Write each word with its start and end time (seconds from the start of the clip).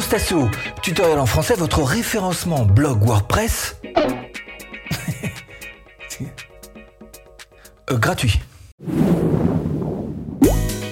SEO, 0.00 0.50
tutoriel 0.82 1.18
en 1.18 1.24
français, 1.24 1.54
votre 1.56 1.82
référencement 1.82 2.66
blog 2.66 3.02
WordPress 3.02 3.76
euh, 7.90 7.96
gratuit. 7.96 8.40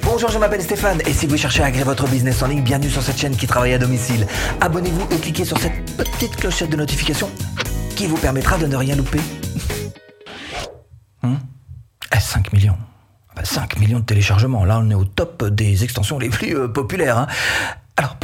Bonjour, 0.02 0.30
je 0.30 0.38
m'appelle 0.38 0.62
Stéphane 0.62 1.02
et 1.06 1.12
si 1.12 1.26
vous 1.26 1.36
cherchez 1.36 1.62
à 1.62 1.66
agréer 1.66 1.84
votre 1.84 2.08
business 2.08 2.42
en 2.42 2.46
ligne, 2.46 2.62
bienvenue 2.62 2.88
sur 2.88 3.02
cette 3.02 3.18
chaîne 3.18 3.36
qui 3.36 3.46
travaille 3.46 3.74
à 3.74 3.78
domicile. 3.78 4.26
Abonnez-vous 4.62 5.06
et 5.14 5.18
cliquez 5.18 5.44
sur 5.44 5.58
cette 5.58 5.84
petite 5.96 6.36
clochette 6.36 6.70
de 6.70 6.76
notification 6.76 7.30
qui 7.96 8.06
vous 8.06 8.16
permettra 8.16 8.56
de 8.56 8.66
ne 8.66 8.76
rien 8.76 8.96
louper. 8.96 9.20
5 11.22 11.28
hmm? 11.28 11.36
eh, 12.10 12.56
millions. 12.56 12.78
5 13.42 13.78
millions 13.78 14.00
de 14.00 14.04
téléchargements. 14.04 14.64
Là, 14.64 14.78
on 14.82 14.88
est 14.88 14.94
au 14.94 15.04
top 15.04 15.44
des 15.44 15.84
extensions 15.84 16.18
les 16.18 16.30
plus 16.30 16.56
euh, 16.56 16.68
populaires. 16.68 17.18
Hein. 17.18 17.26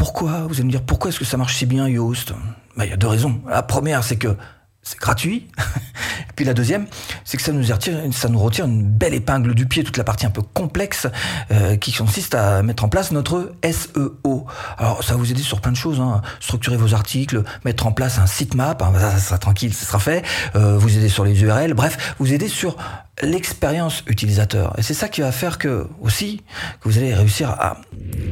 Pourquoi 0.01 0.47
Vous 0.49 0.55
allez 0.55 0.65
me 0.65 0.71
dire 0.71 0.81
pourquoi 0.81 1.11
est-ce 1.11 1.19
que 1.19 1.27
ça 1.27 1.37
marche 1.37 1.57
si 1.57 1.67
bien 1.67 1.87
Yoast? 1.87 2.33
Bah, 2.75 2.87
Il 2.87 2.91
y 2.91 2.93
a 2.95 2.97
deux 2.97 3.07
raisons. 3.07 3.39
La 3.47 3.63
première, 3.63 4.03
c'est 4.03 4.17
que 4.17 4.35
c'est 4.83 4.99
gratuit. 4.99 5.47
Puis 6.37 6.47
la 6.47 6.55
deuxième, 6.55 6.87
c'est 7.23 7.37
que 7.37 7.43
ça 7.43 7.53
nous, 7.53 7.63
retire, 7.63 7.99
ça 8.13 8.31
nous 8.31 8.39
retire 8.39 8.65
une 8.65 8.83
belle 8.83 9.13
épingle 9.13 9.55
du 9.55 9.67
pied, 9.67 9.85
toute 9.85 9.99
la 9.99 10.05
partie 10.05 10.25
un 10.25 10.31
peu 10.31 10.41
complexe 10.41 11.07
euh, 11.51 11.77
qui 11.77 11.93
consiste 11.93 12.35
à 12.35 12.63
mettre 12.63 12.83
en 12.83 12.89
place 12.89 13.13
notre 13.13 13.53
SEO. 13.63 14.47
Alors 14.79 15.05
ça 15.05 15.13
va 15.13 15.19
vous 15.19 15.31
aider 15.31 15.43
sur 15.43 15.61
plein 15.61 15.73
de 15.73 15.77
choses, 15.77 16.01
hein. 16.01 16.23
structurer 16.41 16.79
vos 16.79 16.95
articles, 16.95 17.45
mettre 17.67 17.87
en 17.87 17.93
place 17.93 18.19
un 18.19 18.27
sitemap, 18.27 18.81
hein, 18.81 18.93
ça, 18.99 19.19
sera 19.19 19.37
tranquille, 19.37 19.75
ça 19.75 19.85
sera 19.85 19.99
fait, 19.99 20.25
euh, 20.57 20.79
vous 20.79 20.97
aider 20.97 21.11
sur 21.11 21.27
les 21.27 21.43
URL, 21.43 21.75
bref, 21.75 22.15
vous 22.19 22.33
aider 22.33 22.49
sur 22.49 22.79
l'expérience 23.23 24.03
utilisateur. 24.07 24.75
Et 24.79 24.83
c'est 24.83 24.95
ça 24.95 25.09
qui 25.09 25.21
va 25.21 25.33
faire 25.33 25.59
que 25.59 25.87
aussi 26.01 26.43
que 26.81 26.89
vous 26.89 26.99
allez 26.99 27.15
réussir 27.15 27.51
à 27.51 27.77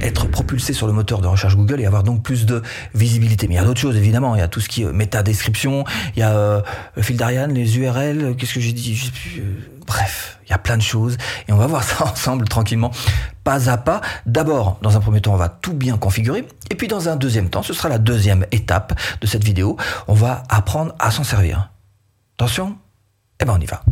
être 0.00 0.28
propulsé 0.28 0.72
sur 0.72 0.86
le 0.86 0.92
moteur 0.92 1.20
de 1.20 1.26
recherche 1.26 1.56
Google 1.56 1.80
et 1.80 1.86
avoir 1.86 2.02
donc 2.02 2.22
plus 2.22 2.46
de 2.46 2.62
visibilité. 2.94 3.48
Mais 3.48 3.54
il 3.54 3.56
y 3.58 3.60
a 3.60 3.64
d'autres 3.64 3.80
choses 3.80 3.96
évidemment. 3.96 4.34
Il 4.34 4.38
y 4.38 4.42
a 4.42 4.48
tout 4.48 4.60
ce 4.60 4.68
qui 4.68 4.82
est 4.82 4.92
méta-description, 4.92 5.84
il 6.16 6.20
y 6.20 6.22
a 6.22 6.36
euh, 6.36 6.62
le 6.96 7.02
fil 7.02 7.16
d'Ariane, 7.16 7.52
les 7.52 7.78
URL. 7.78 8.36
Qu'est-ce 8.36 8.54
que 8.54 8.60
j'ai 8.60 8.72
dit 8.72 9.10
euh, 9.38 9.42
Bref, 9.86 10.38
il 10.46 10.50
y 10.50 10.54
a 10.54 10.58
plein 10.58 10.76
de 10.76 10.82
choses 10.82 11.16
et 11.48 11.52
on 11.52 11.56
va 11.56 11.66
voir 11.66 11.82
ça 11.84 12.04
ensemble 12.04 12.48
tranquillement, 12.48 12.90
pas 13.44 13.70
à 13.70 13.76
pas. 13.76 14.00
D'abord, 14.26 14.78
dans 14.82 14.96
un 14.96 15.00
premier 15.00 15.20
temps, 15.20 15.34
on 15.34 15.38
va 15.38 15.48
tout 15.48 15.74
bien 15.74 15.96
configurer 15.98 16.46
et 16.70 16.74
puis 16.74 16.88
dans 16.88 17.08
un 17.08 17.16
deuxième 17.16 17.50
temps, 17.50 17.62
ce 17.62 17.72
sera 17.72 17.88
la 17.88 17.98
deuxième 17.98 18.46
étape 18.52 18.98
de 19.20 19.26
cette 19.26 19.44
vidéo. 19.44 19.76
On 20.06 20.14
va 20.14 20.42
apprendre 20.48 20.94
à 20.98 21.10
s'en 21.10 21.24
servir. 21.24 21.70
Attention, 22.36 22.76
eh 23.40 23.44
ben 23.44 23.54
on 23.56 23.60
y 23.60 23.66
va. 23.66 23.82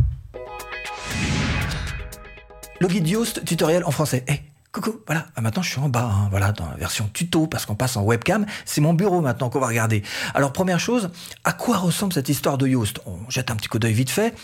Le 2.79 2.87
guide 2.87 3.07
Yoast 3.07 3.43
tutoriel 3.43 3.83
en 3.85 3.91
français. 3.91 4.23
Eh, 4.27 4.39
coucou, 4.71 4.99
voilà, 5.07 5.25
ah, 5.35 5.41
maintenant 5.41 5.63
je 5.63 5.71
suis 5.71 5.79
en 5.79 5.89
bas, 5.89 6.11
hein, 6.13 6.27
voilà, 6.29 6.51
dans 6.51 6.69
la 6.69 6.75
version 6.75 7.09
tuto, 7.11 7.47
parce 7.47 7.65
qu'on 7.65 7.73
passe 7.73 7.97
en 7.97 8.03
webcam. 8.03 8.45
C'est 8.65 8.81
mon 8.81 8.93
bureau 8.93 9.19
maintenant 9.19 9.49
qu'on 9.49 9.59
va 9.59 9.65
regarder. 9.65 10.03
Alors 10.35 10.53
première 10.53 10.79
chose, 10.79 11.09
à 11.43 11.53
quoi 11.53 11.77
ressemble 11.77 12.13
cette 12.13 12.29
histoire 12.29 12.59
de 12.59 12.67
Yoast? 12.67 12.99
On 13.07 13.17
jette 13.29 13.49
un 13.49 13.55
petit 13.55 13.67
coup 13.67 13.79
d'œil 13.79 13.93
vite 13.93 14.11
fait. 14.11 14.35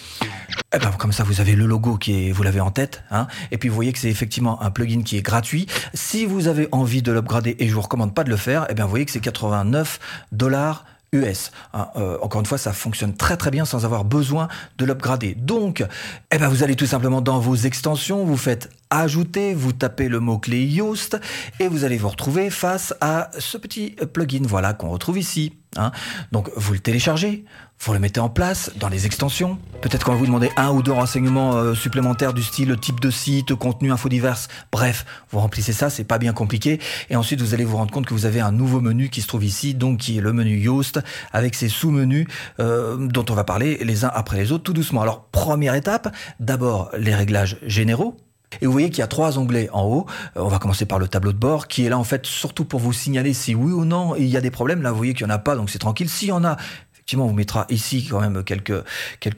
Eh 0.74 0.80
ben, 0.80 0.90
comme 0.98 1.12
ça, 1.12 1.24
vous 1.24 1.42
avez 1.42 1.56
le 1.56 1.68
logo 1.68 1.98
qui 1.98 2.30
est, 2.30 2.32
vous 2.32 2.42
l'avez 2.42 2.60
en 2.60 2.72
tête, 2.72 3.04
hein, 3.12 3.28
et 3.52 3.60
puis 3.60 3.70
vous 3.70 3.76
voyez 3.76 3.94
que 3.94 4.00
c'est 4.00 4.10
effectivement 4.10 4.64
un 4.64 4.72
plugin 4.72 5.04
qui 5.04 5.16
est 5.16 5.22
gratuit. 5.22 5.68
Si 5.94 6.26
vous 6.26 6.48
avez 6.48 6.70
envie 6.72 7.04
de 7.04 7.12
l'upgrader, 7.12 7.56
et 7.60 7.68
je 7.68 7.76
vous 7.76 7.82
recommande 7.82 8.16
pas 8.16 8.24
de 8.24 8.32
le 8.32 8.38
faire, 8.38 8.66
eh 8.70 8.74
bien 8.74 8.86
vous 8.86 8.90
voyez 8.90 9.06
que 9.06 9.12
c'est 9.12 9.20
89 9.20 10.00
dollars 10.32 10.86
US. 11.14 11.52
Hein, 11.74 11.88
euh, 11.96 12.18
encore 12.22 12.42
une 12.42 12.46
fois, 12.46 12.58
ça 12.58 12.74
fonctionne 12.74 13.16
très 13.16 13.38
très 13.38 13.52
bien 13.52 13.66
sans 13.66 13.86
avoir 13.86 14.04
besoin 14.04 14.48
de 14.78 14.86
l'upgrader. 14.86 15.36
Donc, 15.36 15.86
eh 16.32 16.38
ben, 16.38 16.50
vous 16.50 16.64
allez 16.64 16.76
tout 16.76 16.86
simplement 16.86 17.22
dans 17.22 17.40
vos 17.40 17.56
extensions, 17.56 18.26
vous 18.26 18.38
faites 18.38 18.70
ajouter, 19.02 19.54
vous 19.54 19.74
tapez 19.74 20.08
le 20.08 20.20
mot-clé 20.20 20.64
Yoast 20.66 21.20
et 21.60 21.68
vous 21.68 21.84
allez 21.84 21.98
vous 21.98 22.10
retrouver 22.10 22.50
face 22.50 22.94
à 23.02 23.30
ce 23.38 23.58
petit 23.58 23.96
plugin 24.14 24.44
voilà 24.44 24.74
qu'on 24.74 24.90
retrouve 24.90 25.18
ici. 25.18 25.54
Hein. 25.76 25.92
Donc 26.32 26.50
vous 26.56 26.74
le 26.74 26.80
téléchargez, 26.80 27.46
vous 27.80 27.94
le 27.94 28.00
mettez 28.00 28.20
en 28.20 28.30
place 28.30 28.72
dans 28.78 28.90
les 28.90 29.06
extensions. 29.06 29.58
Peut-être 29.82 30.06
qu'on 30.06 30.14
va 30.14 30.18
vous 30.18 30.26
demander 30.26 30.52
un 30.56 30.72
ou 30.72 30.82
deux 30.82 30.92
renseignements 30.92 31.56
euh, 31.56 31.74
supplémentaires 31.74 32.34
du 32.34 32.44
style 32.44 32.78
type 32.78 33.00
de 33.00 33.10
site, 33.10 33.56
contenu, 33.56 33.92
info 33.92 34.08
divers. 34.10 34.48
Bref, 34.72 35.06
vous 35.32 35.40
remplissez 35.40 35.74
ça, 35.74 35.90
c'est 35.90 36.04
pas 36.04 36.18
bien 36.18 36.34
compliqué. 36.34 36.80
Et 37.10 37.16
ensuite, 37.16 37.42
vous 37.42 37.54
allez 37.54 37.66
vous 37.66 37.78
rendre 37.78 37.92
compte 37.92 38.06
que 38.06 38.14
vous 38.14 38.26
avez 38.26 38.40
un 38.40 38.52
nouveau 38.52 38.80
menu 38.80 39.10
qui 39.10 39.22
se 39.22 39.28
trouve 39.28 39.44
ici, 39.44 39.74
donc 39.74 40.00
qui 40.00 40.18
est 40.18 40.22
le 40.22 40.34
menu 40.34 40.58
Yoast, 40.58 41.00
avec 41.34 41.56
ses 41.56 41.70
sous-menus 41.70 42.28
euh, 42.60 42.96
dont 43.08 43.26
on 43.30 43.34
va 43.34 43.44
parler 43.44 43.80
les 43.84 44.06
uns 44.06 44.12
après 44.14 44.38
les 44.38 44.52
autres 44.52 44.64
tout 44.64 44.74
doucement. 44.74 45.02
Alors, 45.02 45.26
première 45.32 45.76
étape, 45.76 46.14
d'abord 46.40 46.90
les 46.98 47.16
réglages 47.16 47.58
généraux. 47.64 48.16
Et 48.62 48.66
vous 48.66 48.72
voyez 48.72 48.90
qu'il 48.90 49.00
y 49.00 49.04
a 49.04 49.08
trois 49.08 49.38
onglets 49.38 49.70
en 49.72 49.84
haut. 49.84 50.06
Euh, 50.38 50.42
on 50.42 50.48
va 50.48 50.60
commencer 50.60 50.86
par 50.86 51.00
le 51.00 51.08
tableau 51.08 51.32
de 51.32 51.38
bord, 51.38 51.68
qui 51.68 51.86
est 51.86 51.90
là 51.90 51.98
en 51.98 52.04
fait 52.04 52.26
surtout 52.26 52.66
pour 52.66 52.80
vous 52.80 52.94
signaler 52.94 53.34
si 53.34 53.56
oui 53.56 53.72
ou 53.72 53.86
non 53.86 54.16
il 54.16 54.28
y 54.28 54.38
a 54.38 54.42
des 54.42 54.52
problèmes. 54.52 54.82
Là, 54.82 54.92
vous 54.92 54.98
voyez 54.98 55.14
qu'il 55.14 55.26
n'y 55.26 55.32
en 55.32 55.36
a 55.36 55.40
pas, 55.40 55.56
donc 55.56 55.70
c'est 55.70 55.80
tranquille. 55.80 56.10
S'il 56.10 56.30
y 56.30 56.32
en 56.32 56.44
a, 56.44 56.58
effectivement, 56.94 57.26
on 57.26 57.28
vous 57.28 57.34
mettra 57.34 57.66
ici 57.70 58.08
quand 58.10 58.22
même 58.22 58.44
quelques, 58.44 58.74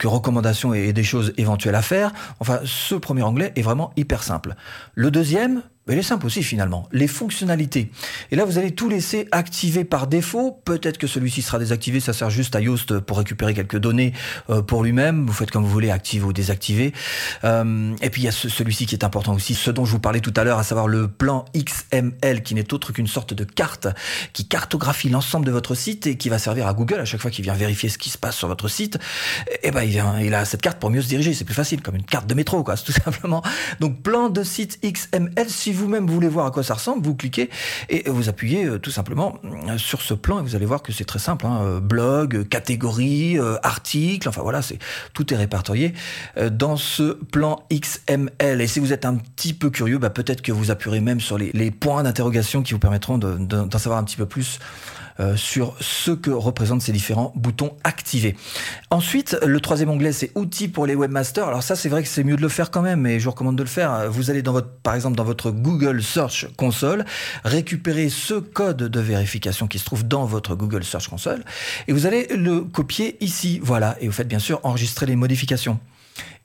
recommandations 0.04 0.72
et 0.72 0.92
des 0.92 1.02
choses 1.02 1.32
éventuelles 1.36 1.74
à 1.74 1.82
faire. 1.82 2.12
Enfin, 2.38 2.60
ce 2.64 2.94
premier 2.94 3.22
onglet 3.22 3.52
est 3.56 3.62
vraiment 3.62 3.92
hyper 3.96 4.22
simple. 4.22 4.54
Le 4.94 5.10
deuxième, 5.10 5.62
elle 5.88 5.98
est 5.98 6.02
simple 6.02 6.26
aussi 6.26 6.42
finalement. 6.42 6.88
Les 6.92 7.06
fonctionnalités. 7.06 7.90
Et 8.30 8.36
là, 8.36 8.44
vous 8.44 8.58
allez 8.58 8.72
tout 8.72 8.88
laisser 8.88 9.28
activer 9.30 9.84
par 9.84 10.08
défaut. 10.08 10.60
Peut-être 10.64 10.98
que 10.98 11.06
celui-ci 11.06 11.42
sera 11.42 11.58
désactivé. 11.58 12.00
Ça 12.00 12.12
sert 12.12 12.28
juste 12.28 12.56
à 12.56 12.60
Yoast 12.60 12.98
pour 12.98 13.18
récupérer 13.18 13.54
quelques 13.54 13.78
données 13.78 14.12
euh, 14.50 14.62
pour 14.62 14.82
lui-même. 14.82 15.26
Vous 15.26 15.32
faites 15.32 15.50
comme 15.50 15.62
vous 15.62 15.70
voulez, 15.70 15.90
activer 15.90 16.24
ou 16.24 16.32
désactiver. 16.32 16.92
Euh, 17.44 17.94
et 18.02 18.10
puis 18.10 18.22
il 18.22 18.24
y 18.24 18.28
a 18.28 18.32
celui-ci 18.32 18.86
qui 18.86 18.96
est 18.96 19.04
important 19.04 19.34
aussi, 19.34 19.54
ce 19.54 19.70
dont 19.70 19.84
je 19.84 19.92
vous 19.92 20.00
parlais 20.00 20.20
tout 20.20 20.34
à 20.36 20.42
l'heure, 20.42 20.58
à 20.58 20.64
savoir 20.64 20.88
le 20.88 21.06
plan 21.08 21.44
XML, 21.54 22.42
qui 22.42 22.54
n'est 22.54 22.74
autre 22.74 22.92
qu'une 22.92 23.06
sorte 23.06 23.32
de 23.32 23.44
carte 23.44 23.86
qui 24.32 24.48
cartographie 24.48 25.08
l'ensemble 25.08 25.46
de 25.46 25.52
votre 25.52 25.74
site 25.74 26.06
et 26.06 26.16
qui 26.16 26.28
va 26.28 26.38
servir 26.38 26.66
à 26.66 26.74
Google 26.74 27.00
à 27.00 27.04
chaque 27.04 27.20
fois 27.20 27.30
qu'il 27.30 27.44
vient 27.44 27.54
vérifier 27.54 27.88
ce 27.88 27.98
qui 27.98 28.10
se 28.10 28.18
passe 28.18 28.36
sur 28.36 28.48
votre 28.48 28.68
site. 28.68 28.98
Et 29.50 29.58
eh 29.64 29.70
ben 29.70 29.82
il 29.82 30.34
a 30.34 30.44
cette 30.44 30.62
carte 30.62 30.78
pour 30.78 30.90
mieux 30.90 31.02
se 31.02 31.08
diriger. 31.08 31.32
C'est 31.32 31.44
plus 31.44 31.54
facile, 31.54 31.80
comme 31.80 31.94
une 31.94 32.04
carte 32.04 32.26
de 32.26 32.34
métro, 32.34 32.64
quoi, 32.64 32.76
tout 32.86 32.92
simplement. 32.92 33.42
Donc 33.78 34.02
plan 34.02 34.30
de 34.30 34.42
site 34.42 34.80
XML. 34.84 35.48
Si 35.48 35.75
vous-même 35.76 36.06
voulez 36.06 36.28
voir 36.28 36.46
à 36.46 36.50
quoi 36.50 36.62
ça 36.62 36.74
ressemble, 36.74 37.04
vous 37.04 37.14
cliquez 37.14 37.50
et 37.88 38.08
vous 38.08 38.28
appuyez 38.28 38.64
euh, 38.64 38.78
tout 38.78 38.90
simplement 38.90 39.38
euh, 39.44 39.78
sur 39.78 40.02
ce 40.02 40.14
plan 40.14 40.40
et 40.40 40.42
vous 40.42 40.56
allez 40.56 40.66
voir 40.66 40.82
que 40.82 40.92
c'est 40.92 41.04
très 41.04 41.18
simple. 41.18 41.46
Hein. 41.46 41.60
Euh, 41.62 41.80
blog, 41.80 42.48
catégorie, 42.48 43.38
article, 43.62 44.28
enfin 44.28 44.42
voilà, 44.42 44.62
c'est 44.62 44.78
tout 45.12 45.32
est 45.32 45.36
répertorié 45.36 45.94
dans 46.50 46.76
ce 46.76 47.12
plan 47.30 47.64
XML. 47.72 48.60
Et 48.60 48.66
si 48.66 48.80
vous 48.80 48.92
êtes 48.92 49.04
un 49.04 49.16
petit 49.16 49.54
peu 49.54 49.70
curieux, 49.70 49.98
bah, 49.98 50.10
peut-être 50.10 50.42
que 50.42 50.52
vous 50.52 50.70
appuierez 50.70 51.00
même 51.00 51.20
sur 51.20 51.38
les, 51.38 51.50
les 51.52 51.70
points 51.70 52.02
d'interrogation 52.02 52.62
qui 52.62 52.72
vous 52.72 52.78
permettront 52.78 53.18
d'en 53.18 53.78
savoir 53.78 53.98
un 53.98 54.04
petit 54.04 54.16
peu 54.16 54.26
plus 54.26 54.58
euh, 55.20 55.36
sur 55.36 55.74
ce 55.80 56.10
que 56.10 56.30
représentent 56.30 56.82
ces 56.82 56.92
différents 56.92 57.32
boutons 57.36 57.76
activés. 57.84 58.36
Ensuite, 58.90 59.36
le 59.44 59.60
troisième 59.60 59.90
onglet, 59.90 60.12
c'est 60.12 60.30
outils 60.34 60.68
pour 60.68 60.86
les 60.86 60.94
webmasters. 60.94 61.48
Alors 61.48 61.62
ça, 61.62 61.76
c'est 61.76 61.88
vrai 61.88 62.02
que 62.02 62.08
c'est 62.08 62.24
mieux 62.24 62.36
de 62.36 62.42
le 62.42 62.48
faire 62.48 62.70
quand 62.70 62.82
même, 62.82 63.00
mais 63.00 63.18
je 63.18 63.24
vous 63.24 63.30
recommande 63.30 63.56
de 63.56 63.62
le 63.62 63.68
faire. 63.68 64.10
Vous 64.10 64.30
allez 64.30 64.42
dans 64.42 64.52
votre, 64.52 64.68
par 64.82 64.94
exemple, 64.94 65.16
dans 65.16 65.24
votre 65.24 65.50
Google 65.50 66.02
Search 66.02 66.46
Console, 66.56 67.04
récupérer 67.44 68.08
ce 68.08 68.34
code 68.34 68.76
de 68.76 69.00
vérification 69.00 69.66
qui 69.66 69.78
se 69.78 69.84
trouve 69.84 70.06
dans 70.06 70.24
votre 70.24 70.54
Google 70.54 70.84
Search 70.84 71.08
Console, 71.08 71.44
et 71.88 71.92
vous 71.92 72.06
allez 72.06 72.26
le 72.28 72.60
copier 72.62 73.16
ici. 73.20 73.60
Voilà, 73.62 73.96
et 74.00 74.06
vous 74.06 74.12
faites 74.12 74.28
bien 74.28 74.38
sûr 74.38 74.60
enregistrer 74.62 75.06
les 75.06 75.16
modifications. 75.16 75.78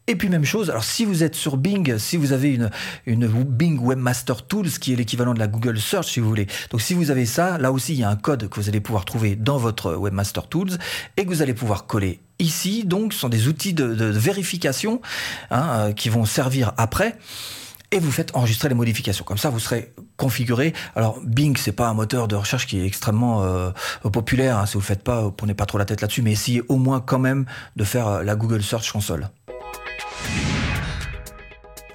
Et 0.07 0.15
puis 0.15 0.29
même 0.29 0.45
chose, 0.45 0.69
alors 0.69 0.83
si 0.83 1.05
vous 1.05 1.23
êtes 1.23 1.35
sur 1.35 1.57
Bing, 1.57 1.97
si 1.97 2.17
vous 2.17 2.33
avez 2.33 2.53
une, 2.53 2.69
une 3.05 3.27
Bing 3.27 3.79
Webmaster 3.79 4.45
Tools, 4.45 4.69
qui 4.69 4.93
est 4.93 4.95
l'équivalent 4.95 5.33
de 5.33 5.39
la 5.39 5.47
Google 5.47 5.79
Search 5.79 6.07
si 6.07 6.19
vous 6.19 6.27
voulez. 6.27 6.47
Donc 6.71 6.81
si 6.81 6.93
vous 6.93 7.11
avez 7.11 7.25
ça, 7.25 7.57
là 7.59 7.71
aussi 7.71 7.93
il 7.93 7.99
y 7.99 8.03
a 8.03 8.09
un 8.09 8.15
code 8.15 8.49
que 8.49 8.59
vous 8.59 8.67
allez 8.67 8.81
pouvoir 8.81 9.05
trouver 9.05 9.35
dans 9.35 9.57
votre 9.57 9.93
Webmaster 9.93 10.47
Tools 10.47 10.71
et 11.17 11.23
que 11.23 11.29
vous 11.29 11.41
allez 11.41 11.53
pouvoir 11.53 11.85
coller 11.85 12.19
ici. 12.39 12.83
Donc 12.83 13.13
ce 13.13 13.19
sont 13.19 13.29
des 13.29 13.47
outils 13.47 13.73
de, 13.73 13.85
vérification 14.05 15.01
hein, 15.51 15.69
euh, 15.69 15.93
qui 15.93 16.09
vont 16.09 16.25
servir 16.25 16.73
après 16.77 17.17
et 17.91 17.99
vous 17.99 18.11
faites 18.11 18.35
enregistrer 18.35 18.69
les 18.69 18.75
modifications. 18.75 19.25
Comme 19.25 19.37
ça, 19.37 19.49
vous 19.49 19.59
serez 19.59 19.93
configuré. 20.15 20.73
Alors, 20.95 21.19
Bing, 21.23 21.57
c'est 21.57 21.73
pas 21.73 21.89
un 21.89 21.93
moteur 21.93 22.27
de 22.27 22.35
recherche 22.35 22.65
qui 22.65 22.79
est 22.79 22.85
extrêmement 22.85 23.43
euh, 23.43 23.71
populaire. 24.11 24.57
Hein. 24.57 24.65
si 24.65 24.73
vous 24.73 24.79
le 24.79 24.85
faites 24.85 25.03
pas, 25.03 25.29
prenez 25.35 25.53
pas 25.53 25.65
trop 25.65 25.77
la 25.77 25.85
tête 25.85 25.99
là-dessus, 26.01 26.21
mais 26.21 26.31
essayez 26.31 26.63
au 26.69 26.77
moins 26.77 27.01
quand 27.01 27.19
même 27.19 27.45
de 27.75 27.83
faire 27.83 28.07
euh, 28.07 28.23
la 28.23 28.35
Google 28.35 28.63
Search 28.63 28.91
Console. 28.91 29.29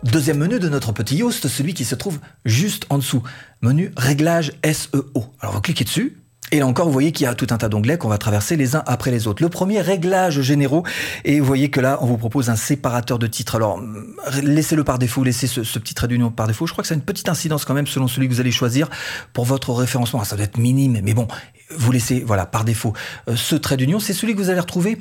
Deuxième 0.02 0.38
menu 0.38 0.60
de 0.60 0.68
notre 0.68 0.92
petit 0.92 1.16
Yoast, 1.16 1.48
celui 1.48 1.74
qui 1.74 1.84
se 1.84 1.94
trouve 1.94 2.20
juste 2.44 2.86
en 2.90 2.98
dessous. 2.98 3.22
Menu 3.60 3.92
réglage 3.96 4.52
SEO. 4.64 5.34
Alors 5.40 5.54
vous 5.54 5.60
cliquez 5.60 5.84
dessus. 5.84 6.16
Et 6.52 6.60
là 6.60 6.66
encore, 6.66 6.86
vous 6.86 6.92
voyez 6.92 7.10
qu'il 7.10 7.24
y 7.24 7.26
a 7.26 7.34
tout 7.34 7.48
un 7.50 7.58
tas 7.58 7.68
d'onglets 7.68 7.98
qu'on 7.98 8.08
va 8.08 8.18
traverser 8.18 8.56
les 8.56 8.76
uns 8.76 8.84
après 8.86 9.10
les 9.10 9.26
autres. 9.26 9.42
Le 9.42 9.48
premier, 9.48 9.80
réglages 9.80 10.40
généraux. 10.42 10.84
Et 11.24 11.40
vous 11.40 11.46
voyez 11.46 11.70
que 11.70 11.80
là, 11.80 11.98
on 12.02 12.06
vous 12.06 12.18
propose 12.18 12.50
un 12.50 12.56
séparateur 12.56 13.18
de 13.18 13.26
titres. 13.26 13.56
Alors, 13.56 13.82
laissez-le 14.42 14.84
par 14.84 15.00
défaut, 15.00 15.24
laissez 15.24 15.48
ce, 15.48 15.60
petit 15.80 15.94
trait 15.94 16.06
d'union 16.06 16.30
par 16.30 16.46
défaut. 16.46 16.66
Je 16.66 16.72
crois 16.72 16.82
que 16.82 16.88
ça 16.88 16.94
a 16.94 16.96
une 16.96 17.02
petite 17.02 17.28
incidence 17.28 17.64
quand 17.64 17.74
même 17.74 17.88
selon 17.88 18.06
celui 18.06 18.28
que 18.28 18.32
vous 18.32 18.40
allez 18.40 18.52
choisir 18.52 18.88
pour 19.32 19.44
votre 19.44 19.72
référencement. 19.72 20.22
ça 20.22 20.36
doit 20.36 20.44
être 20.44 20.58
minime, 20.58 21.00
mais 21.02 21.14
bon, 21.14 21.26
vous 21.70 21.92
laissez, 21.92 22.20
voilà, 22.20 22.46
par 22.46 22.64
défaut, 22.64 22.92
euh, 23.28 23.36
ce 23.36 23.56
trait 23.56 23.76
d'union. 23.76 23.98
C'est 23.98 24.12
celui 24.12 24.34
que 24.34 24.38
vous 24.38 24.50
allez 24.50 24.60
retrouver. 24.60 24.98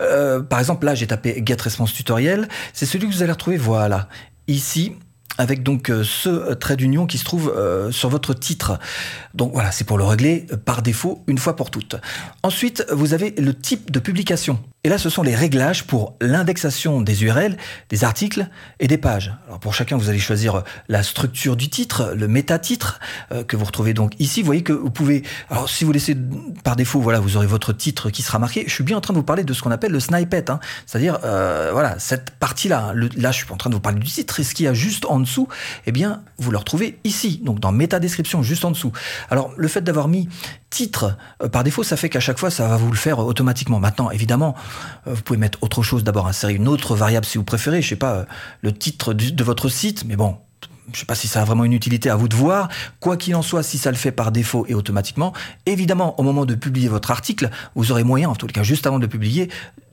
Euh, 0.00 0.40
par 0.40 0.58
exemple, 0.58 0.86
là, 0.86 0.94
j'ai 0.94 1.06
tapé 1.06 1.42
Get 1.44 1.56
Response 1.60 1.92
Tutoriel. 1.92 2.48
C'est 2.72 2.86
celui 2.86 3.08
que 3.08 3.12
vous 3.12 3.22
allez 3.22 3.32
retrouver, 3.32 3.56
voilà, 3.56 4.08
ici 4.48 4.92
avec 5.38 5.62
donc 5.62 5.90
euh, 5.90 6.02
ce 6.02 6.54
trait 6.54 6.76
d'union 6.76 7.06
qui 7.06 7.18
se 7.18 7.24
trouve 7.24 7.54
sur 7.90 8.08
votre 8.08 8.32
titre. 8.32 8.78
Donc 9.34 9.52
voilà, 9.52 9.70
c'est 9.70 9.84
pour 9.84 9.98
le 9.98 10.04
régler 10.04 10.46
par 10.64 10.80
défaut 10.80 11.24
une 11.26 11.36
fois 11.36 11.56
pour 11.56 11.70
toutes. 11.70 11.96
Ensuite, 12.42 12.86
vous 12.90 13.12
avez 13.12 13.34
le 13.36 13.52
type 13.52 13.90
de 13.90 13.98
publication. 13.98 14.58
Et 14.86 14.88
là, 14.88 14.98
ce 14.98 15.10
sont 15.10 15.24
les 15.24 15.34
réglages 15.34 15.82
pour 15.82 16.14
l'indexation 16.20 17.00
des 17.00 17.24
URL, 17.24 17.56
des 17.88 18.04
articles 18.04 18.46
et 18.78 18.86
des 18.86 18.98
pages. 18.98 19.34
Alors 19.48 19.58
pour 19.58 19.74
chacun, 19.74 19.96
vous 19.96 20.10
allez 20.10 20.20
choisir 20.20 20.62
la 20.86 21.02
structure 21.02 21.56
du 21.56 21.68
titre, 21.68 22.14
le 22.16 22.28
métatitre 22.28 23.00
euh, 23.32 23.42
que 23.42 23.56
vous 23.56 23.64
retrouvez 23.64 23.94
donc 23.94 24.12
ici. 24.20 24.42
Vous 24.42 24.46
voyez 24.46 24.62
que 24.62 24.72
vous 24.72 24.90
pouvez. 24.90 25.24
Alors 25.50 25.68
si 25.68 25.84
vous 25.84 25.90
laissez 25.90 26.16
par 26.62 26.76
défaut, 26.76 27.00
voilà, 27.00 27.18
vous 27.18 27.36
aurez 27.36 27.48
votre 27.48 27.72
titre 27.72 28.10
qui 28.10 28.22
sera 28.22 28.38
marqué. 28.38 28.62
Je 28.68 28.72
suis 28.72 28.84
bien 28.84 28.96
en 28.96 29.00
train 29.00 29.12
de 29.12 29.18
vous 29.18 29.24
parler 29.24 29.42
de 29.42 29.52
ce 29.52 29.60
qu'on 29.60 29.72
appelle 29.72 29.90
le 29.90 29.98
snippet, 29.98 30.50
hein. 30.50 30.60
c'est-à-dire 30.86 31.18
euh, 31.24 31.70
voilà 31.72 31.98
cette 31.98 32.30
partie-là. 32.38 32.92
Là, 33.16 33.32
je 33.32 33.38
suis 33.38 33.52
en 33.52 33.56
train 33.56 33.70
de 33.70 33.74
vous 33.74 33.80
parler 33.80 33.98
du 33.98 34.06
titre 34.06 34.38
et 34.38 34.44
ce 34.44 34.54
qu'il 34.54 34.66
y 34.66 34.68
a 34.68 34.72
juste 34.72 35.04
en 35.06 35.18
dessous, 35.18 35.48
eh 35.86 35.90
bien, 35.90 36.22
vous 36.38 36.52
le 36.52 36.58
retrouvez 36.58 37.00
ici, 37.02 37.40
donc 37.42 37.58
dans 37.58 37.72
méta 37.72 37.98
description, 37.98 38.44
juste 38.44 38.64
en 38.64 38.70
dessous. 38.70 38.92
Alors 39.30 39.52
le 39.56 39.66
fait 39.66 39.80
d'avoir 39.80 40.06
mis 40.06 40.28
titre 40.76 41.16
euh, 41.42 41.48
par 41.48 41.64
défaut, 41.64 41.82
ça 41.82 41.96
fait 41.96 42.10
qu'à 42.10 42.20
chaque 42.20 42.38
fois, 42.38 42.50
ça 42.50 42.68
va 42.68 42.76
vous 42.76 42.90
le 42.90 42.98
faire 42.98 43.18
automatiquement. 43.18 43.80
Maintenant, 43.80 44.10
évidemment, 44.10 44.54
euh, 45.06 45.14
vous 45.14 45.22
pouvez 45.22 45.38
mettre 45.38 45.58
autre 45.62 45.82
chose 45.82 46.04
d'abord, 46.04 46.26
insérer 46.26 46.52
une 46.52 46.68
autre 46.68 46.94
variable 46.94 47.24
si 47.24 47.38
vous 47.38 47.44
préférez, 47.44 47.80
je 47.80 47.88
sais 47.88 47.96
pas, 47.96 48.12
euh, 48.12 48.24
le 48.60 48.72
titre 48.72 49.14
de 49.14 49.44
votre 49.44 49.70
site, 49.70 50.04
mais 50.04 50.16
bon, 50.16 50.36
je 50.92 51.00
sais 51.00 51.06
pas 51.06 51.14
si 51.14 51.28
ça 51.28 51.40
a 51.40 51.44
vraiment 51.46 51.64
une 51.64 51.72
utilité 51.72 52.10
à 52.10 52.16
vous 52.16 52.28
de 52.28 52.36
voir. 52.36 52.68
Quoi 53.00 53.16
qu'il 53.16 53.34
en 53.36 53.40
soit, 53.40 53.62
si 53.62 53.78
ça 53.78 53.90
le 53.90 53.96
fait 53.96 54.12
par 54.12 54.32
défaut 54.32 54.66
et 54.68 54.74
automatiquement, 54.74 55.32
évidemment, 55.64 56.20
au 56.20 56.22
moment 56.22 56.44
de 56.44 56.54
publier 56.54 56.88
votre 56.88 57.10
article, 57.10 57.48
vous 57.74 57.90
aurez 57.90 58.04
moyen, 58.04 58.28
en 58.28 58.36
tout 58.36 58.46
cas 58.46 58.62
juste 58.62 58.86
avant 58.86 58.98
de 58.98 59.06
publier, 59.06 59.48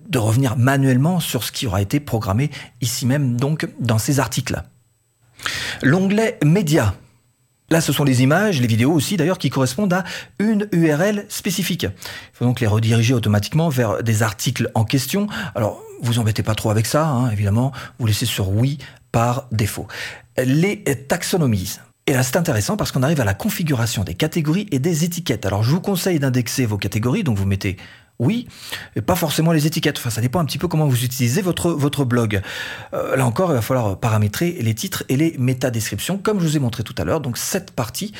de 0.09 0.19
revenir 0.19 0.57
manuellement 0.57 1.21
sur 1.21 1.45
ce 1.45 1.53
qui 1.53 1.65
aura 1.65 1.81
été 1.81 2.01
programmé 2.01 2.51
ici 2.81 3.05
même, 3.05 3.37
donc 3.37 3.69
dans 3.79 3.99
ces 3.99 4.19
articles. 4.19 4.61
L'onglet 5.81 6.37
Médias 6.43 6.93
Là, 7.73 7.81
ce 7.81 7.91
sont 7.91 8.03
les 8.03 8.21
images, 8.21 8.61
les 8.61 8.67
vidéos 8.67 8.91
aussi 8.91 9.17
d'ailleurs, 9.17 9.39
qui 9.39 9.49
correspondent 9.49 9.93
à 9.93 10.03
une 10.37 10.67
URL 10.73 11.25
spécifique. 11.27 11.81
Il 11.81 12.37
faut 12.37 12.45
donc 12.45 12.59
les 12.59 12.67
rediriger 12.67 13.15
automatiquement 13.15 13.69
vers 13.69 14.03
des 14.03 14.21
articles 14.21 14.69
en 14.75 14.83
question. 14.83 15.25
Alors, 15.55 15.81
vous 16.03 16.19
embêtez 16.19 16.43
pas 16.43 16.53
trop 16.53 16.69
avec 16.69 16.85
ça, 16.85 17.07
hein, 17.07 17.31
évidemment. 17.31 17.71
Vous 17.97 18.05
laissez 18.05 18.27
sur 18.27 18.49
oui 18.49 18.77
par 19.11 19.47
défaut. 19.51 19.87
Les 20.37 20.83
taxonomies. 20.83 21.79
Et 22.05 22.13
là, 22.13 22.21
c'est 22.21 22.37
intéressant 22.37 22.77
parce 22.77 22.91
qu'on 22.91 23.01
arrive 23.01 23.21
à 23.21 23.25
la 23.25 23.33
configuration 23.33 24.03
des 24.03 24.13
catégories 24.13 24.67
et 24.69 24.77
des 24.77 25.03
étiquettes. 25.03 25.47
Alors, 25.47 25.63
je 25.63 25.71
vous 25.71 25.81
conseille 25.81 26.19
d'indexer 26.19 26.67
vos 26.67 26.77
catégories, 26.77 27.23
donc 27.23 27.39
vous 27.39 27.47
mettez 27.47 27.77
oui, 28.19 28.47
et 28.95 29.01
pas 29.01 29.15
forcément 29.15 29.51
les 29.51 29.65
étiquettes. 29.65 29.97
Enfin, 29.97 30.09
ça 30.09 30.21
dépend 30.21 30.39
un 30.39 30.45
petit 30.45 30.57
peu 30.57 30.67
comment 30.67 30.87
vous 30.87 31.03
utilisez 31.03 31.41
votre, 31.41 32.05
blog. 32.05 32.41
Euh, 32.93 33.15
là 33.15 33.25
encore, 33.25 33.51
il 33.51 33.55
va 33.55 33.61
falloir 33.61 33.99
paramétrer 33.99 34.57
les 34.61 34.73
titres 34.73 35.03
et 35.09 35.17
les 35.17 35.35
métadescriptions, 35.37 36.17
comme 36.17 36.39
je 36.39 36.45
vous 36.45 36.57
ai 36.57 36.59
montré 36.59 36.83
tout 36.83 36.95
à 36.97 37.03
l'heure. 37.03 37.21
Donc, 37.21 37.37
cette 37.37 37.71
partie, 37.71 38.13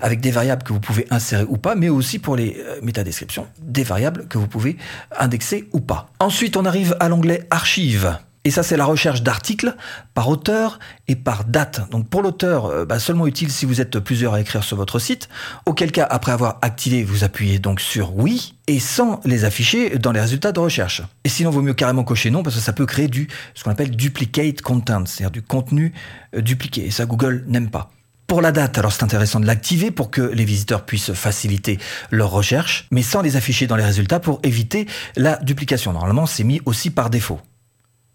avec 0.00 0.20
des 0.20 0.30
variables 0.30 0.62
que 0.62 0.72
vous 0.72 0.80
pouvez 0.80 1.06
insérer 1.10 1.44
ou 1.48 1.56
pas, 1.58 1.74
mais 1.74 1.88
aussi 1.88 2.18
pour 2.18 2.36
les 2.36 2.56
euh, 2.58 2.80
métadescriptions, 2.82 3.46
des 3.60 3.84
variables 3.84 4.26
que 4.28 4.36
vous 4.36 4.48
pouvez 4.48 4.76
indexer 5.16 5.68
ou 5.72 5.80
pas. 5.80 6.10
Ensuite, 6.18 6.56
on 6.56 6.64
arrive 6.64 6.96
à 7.00 7.08
l'onglet 7.08 7.46
Archives. 7.50 8.18
Et 8.46 8.50
ça, 8.52 8.62
c'est 8.62 8.76
la 8.76 8.84
recherche 8.84 9.24
d'articles 9.24 9.74
par 10.14 10.28
auteur 10.28 10.78
et 11.08 11.16
par 11.16 11.42
date. 11.42 11.90
Donc 11.90 12.08
pour 12.08 12.22
l'auteur, 12.22 12.66
euh, 12.66 12.84
bah, 12.84 13.00
seulement 13.00 13.26
utile 13.26 13.50
si 13.50 13.66
vous 13.66 13.80
êtes 13.80 13.98
plusieurs 13.98 14.34
à 14.34 14.40
écrire 14.40 14.62
sur 14.62 14.76
votre 14.76 15.00
site. 15.00 15.28
Auquel 15.66 15.90
cas, 15.90 16.06
après 16.08 16.30
avoir 16.30 16.58
activé, 16.62 17.02
vous 17.02 17.24
appuyez 17.24 17.58
donc 17.58 17.80
sur 17.80 18.16
oui 18.16 18.54
et 18.68 18.78
sans 18.78 19.20
les 19.24 19.44
afficher 19.44 19.98
dans 19.98 20.12
les 20.12 20.20
résultats 20.20 20.52
de 20.52 20.60
recherche. 20.60 21.02
Et 21.24 21.28
sinon, 21.28 21.50
vaut 21.50 21.60
mieux 21.60 21.74
carrément 21.74 22.04
cocher 22.04 22.30
non 22.30 22.44
parce 22.44 22.54
que 22.54 22.62
ça 22.62 22.72
peut 22.72 22.86
créer 22.86 23.08
du 23.08 23.26
ce 23.54 23.64
qu'on 23.64 23.72
appelle 23.72 23.90
duplicate 23.90 24.62
content, 24.62 25.04
c'est-à-dire 25.06 25.32
du 25.32 25.42
contenu 25.42 25.92
euh, 26.36 26.40
dupliqué. 26.40 26.86
Et 26.86 26.92
ça, 26.92 27.04
Google 27.04 27.42
n'aime 27.48 27.68
pas. 27.68 27.90
Pour 28.28 28.42
la 28.42 28.52
date, 28.52 28.78
alors 28.78 28.92
c'est 28.92 29.02
intéressant 29.02 29.40
de 29.40 29.46
l'activer 29.46 29.90
pour 29.90 30.12
que 30.12 30.22
les 30.22 30.44
visiteurs 30.44 30.86
puissent 30.86 31.14
faciliter 31.14 31.78
leur 32.12 32.30
recherche, 32.30 32.86
mais 32.92 33.02
sans 33.02 33.22
les 33.22 33.34
afficher 33.34 33.66
dans 33.66 33.74
les 33.74 33.84
résultats 33.84 34.20
pour 34.20 34.38
éviter 34.44 34.86
la 35.16 35.34
duplication. 35.38 35.92
Normalement, 35.92 36.26
c'est 36.26 36.44
mis 36.44 36.60
aussi 36.64 36.90
par 36.90 37.10
défaut. 37.10 37.40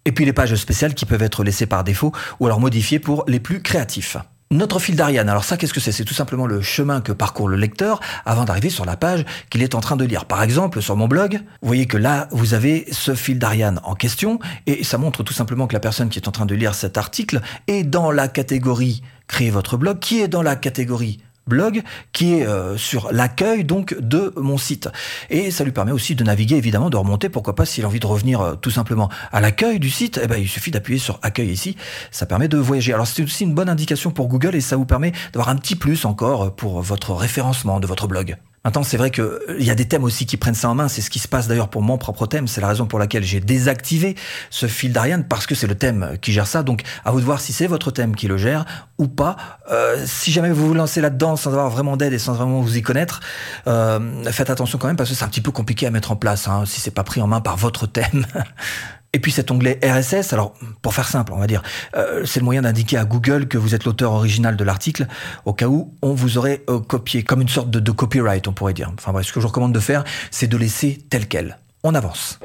Et 0.05 0.11
puis 0.11 0.25
les 0.25 0.33
pages 0.33 0.55
spéciales 0.55 0.95
qui 0.95 1.05
peuvent 1.05 1.21
être 1.21 1.43
laissées 1.43 1.65
par 1.65 1.83
défaut 1.83 2.11
ou 2.39 2.45
alors 2.45 2.59
modifiées 2.59 2.99
pour 2.99 3.23
les 3.27 3.39
plus 3.39 3.61
créatifs. 3.61 4.17
Notre 4.51 4.79
fil 4.79 4.97
d'Ariane, 4.97 5.29
alors 5.29 5.45
ça 5.45 5.55
qu'est-ce 5.55 5.73
que 5.73 5.79
c'est? 5.79 5.93
C'est 5.93 6.03
tout 6.03 6.13
simplement 6.13 6.45
le 6.45 6.61
chemin 6.61 6.99
que 6.99 7.13
parcourt 7.13 7.47
le 7.47 7.55
lecteur 7.55 8.01
avant 8.25 8.43
d'arriver 8.43 8.69
sur 8.69 8.83
la 8.83 8.97
page 8.97 9.23
qu'il 9.49 9.63
est 9.63 9.75
en 9.75 9.79
train 9.79 9.95
de 9.95 10.03
lire. 10.03 10.25
Par 10.25 10.43
exemple, 10.43 10.81
sur 10.81 10.97
mon 10.97 11.07
blog, 11.07 11.35
vous 11.61 11.67
voyez 11.67 11.85
que 11.85 11.95
là, 11.95 12.27
vous 12.31 12.53
avez 12.53 12.85
ce 12.91 13.15
fil 13.15 13.39
d'Ariane 13.39 13.79
en 13.85 13.95
question 13.95 14.39
et 14.67 14.83
ça 14.83 14.97
montre 14.97 15.23
tout 15.23 15.31
simplement 15.31 15.67
que 15.67 15.73
la 15.73 15.79
personne 15.79 16.09
qui 16.09 16.19
est 16.19 16.27
en 16.27 16.31
train 16.31 16.45
de 16.45 16.53
lire 16.53 16.75
cet 16.75 16.97
article 16.97 17.39
est 17.67 17.83
dans 17.83 18.11
la 18.11 18.27
catégorie 18.27 19.03
Créer 19.27 19.51
votre 19.51 19.77
blog, 19.77 19.99
qui 19.99 20.19
est 20.19 20.27
dans 20.27 20.41
la 20.41 20.57
catégorie 20.57 21.21
blog 21.51 21.83
qui 22.13 22.35
est 22.35 22.47
euh, 22.47 22.77
sur 22.77 23.11
l'accueil 23.11 23.65
donc 23.65 23.95
de 23.99 24.33
mon 24.37 24.57
site. 24.57 24.89
Et 25.29 25.51
ça 25.51 25.63
lui 25.63 25.73
permet 25.73 25.91
aussi 25.91 26.15
de 26.15 26.23
naviguer 26.23 26.55
évidemment 26.55 26.89
de 26.89 26.97
remonter 26.97 27.27
pourquoi 27.29 27.55
pas 27.55 27.65
s'il 27.65 27.83
a 27.83 27.87
envie 27.87 27.99
de 27.99 28.07
revenir 28.07 28.41
euh, 28.41 28.55
tout 28.55 28.71
simplement 28.71 29.09
à 29.33 29.41
l'accueil 29.41 29.79
du 29.79 29.89
site 29.89 30.19
eh 30.23 30.27
ben 30.27 30.37
il 30.37 30.47
suffit 30.47 30.71
d'appuyer 30.71 30.99
sur 30.99 31.19
accueil 31.21 31.49
ici 31.49 31.75
ça 32.09 32.25
permet 32.25 32.47
de 32.47 32.57
voyager. 32.57 32.93
Alors 32.93 33.07
c'est 33.07 33.23
aussi 33.23 33.43
une 33.43 33.53
bonne 33.53 33.69
indication 33.69 34.11
pour 34.11 34.27
Google 34.27 34.55
et 34.55 34.61
ça 34.61 34.77
vous 34.77 34.85
permet 34.85 35.11
d'avoir 35.33 35.49
un 35.49 35.57
petit 35.57 35.75
plus 35.75 36.05
encore 36.05 36.55
pour 36.55 36.81
votre 36.81 37.13
référencement 37.13 37.79
de 37.79 37.87
votre 37.87 38.07
blog 38.07 38.37
Maintenant, 38.63 38.83
c'est 38.83 38.97
vrai 38.97 39.09
qu'il 39.09 39.23
euh, 39.23 39.55
y 39.59 39.71
a 39.71 39.75
des 39.75 39.87
thèmes 39.87 40.03
aussi 40.03 40.25
qui 40.25 40.37
prennent 40.37 40.53
ça 40.53 40.69
en 40.69 40.75
main. 40.75 40.87
C'est 40.87 41.01
ce 41.01 41.09
qui 41.09 41.19
se 41.19 41.27
passe 41.27 41.47
d'ailleurs 41.47 41.69
pour 41.69 41.81
mon 41.81 41.97
propre 41.97 42.27
thème. 42.27 42.47
C'est 42.47 42.61
la 42.61 42.67
raison 42.67 42.85
pour 42.85 42.99
laquelle 42.99 43.23
j'ai 43.23 43.39
désactivé 43.39 44.15
ce 44.51 44.67
fil 44.67 44.93
d'Ariane 44.93 45.23
parce 45.27 45.47
que 45.47 45.55
c'est 45.55 45.67
le 45.67 45.75
thème 45.75 46.17
qui 46.21 46.31
gère 46.31 46.45
ça. 46.45 46.61
Donc, 46.61 46.83
à 47.03 47.11
vous 47.11 47.19
de 47.19 47.25
voir 47.25 47.39
si 47.39 47.53
c'est 47.53 47.67
votre 47.67 47.89
thème 47.89 48.15
qui 48.15 48.27
le 48.27 48.37
gère 48.37 48.65
ou 48.99 49.07
pas. 49.07 49.35
Euh, 49.71 50.03
si 50.05 50.31
jamais 50.31 50.51
vous 50.51 50.67
vous 50.67 50.73
lancez 50.75 51.01
là-dedans 51.01 51.35
sans 51.35 51.51
avoir 51.51 51.69
vraiment 51.69 51.97
d'aide 51.97 52.13
et 52.13 52.19
sans 52.19 52.33
vraiment 52.33 52.61
vous 52.61 52.77
y 52.77 52.83
connaître, 52.83 53.21
euh, 53.65 54.23
faites 54.31 54.51
attention 54.51 54.77
quand 54.77 54.87
même 54.87 54.95
parce 54.95 55.09
que 55.09 55.15
c'est 55.15 55.25
un 55.25 55.29
petit 55.29 55.41
peu 55.41 55.51
compliqué 55.51 55.87
à 55.87 55.91
mettre 55.91 56.11
en 56.11 56.15
place 56.15 56.47
hein, 56.47 56.63
si 56.67 56.79
c'est 56.79 56.91
pas 56.91 57.03
pris 57.03 57.21
en 57.21 57.27
main 57.27 57.41
par 57.41 57.57
votre 57.57 57.87
thème. 57.87 58.25
Et 59.13 59.19
puis 59.19 59.33
cet 59.33 59.51
onglet 59.51 59.77
RSS, 59.83 60.31
alors 60.31 60.53
pour 60.81 60.93
faire 60.93 61.07
simple, 61.07 61.33
on 61.33 61.39
va 61.39 61.47
dire, 61.47 61.61
euh, 61.97 62.23
c'est 62.25 62.39
le 62.39 62.45
moyen 62.45 62.61
d'indiquer 62.61 62.97
à 62.97 63.03
Google 63.03 63.47
que 63.49 63.57
vous 63.57 63.75
êtes 63.75 63.83
l'auteur 63.83 64.13
original 64.13 64.55
de 64.55 64.63
l'article, 64.63 65.07
au 65.43 65.51
cas 65.51 65.67
où 65.67 65.93
on 66.01 66.13
vous 66.13 66.37
aurait 66.37 66.63
euh, 66.69 66.79
copié, 66.79 67.21
comme 67.23 67.41
une 67.41 67.49
sorte 67.49 67.69
de, 67.69 67.91
copyright, 67.91 68.47
on 68.47 68.53
pourrait 68.53 68.73
dire. 68.73 68.89
Enfin 68.97 69.11
bref, 69.11 69.27
ce 69.27 69.33
que 69.33 69.41
je 69.41 69.43
vous 69.43 69.49
recommande 69.49 69.73
de 69.73 69.81
faire, 69.81 70.05
c'est 70.31 70.47
de 70.47 70.55
laisser 70.55 71.05
tel 71.09 71.27
quel. 71.27 71.57
On 71.83 71.93
avance. 71.93 72.39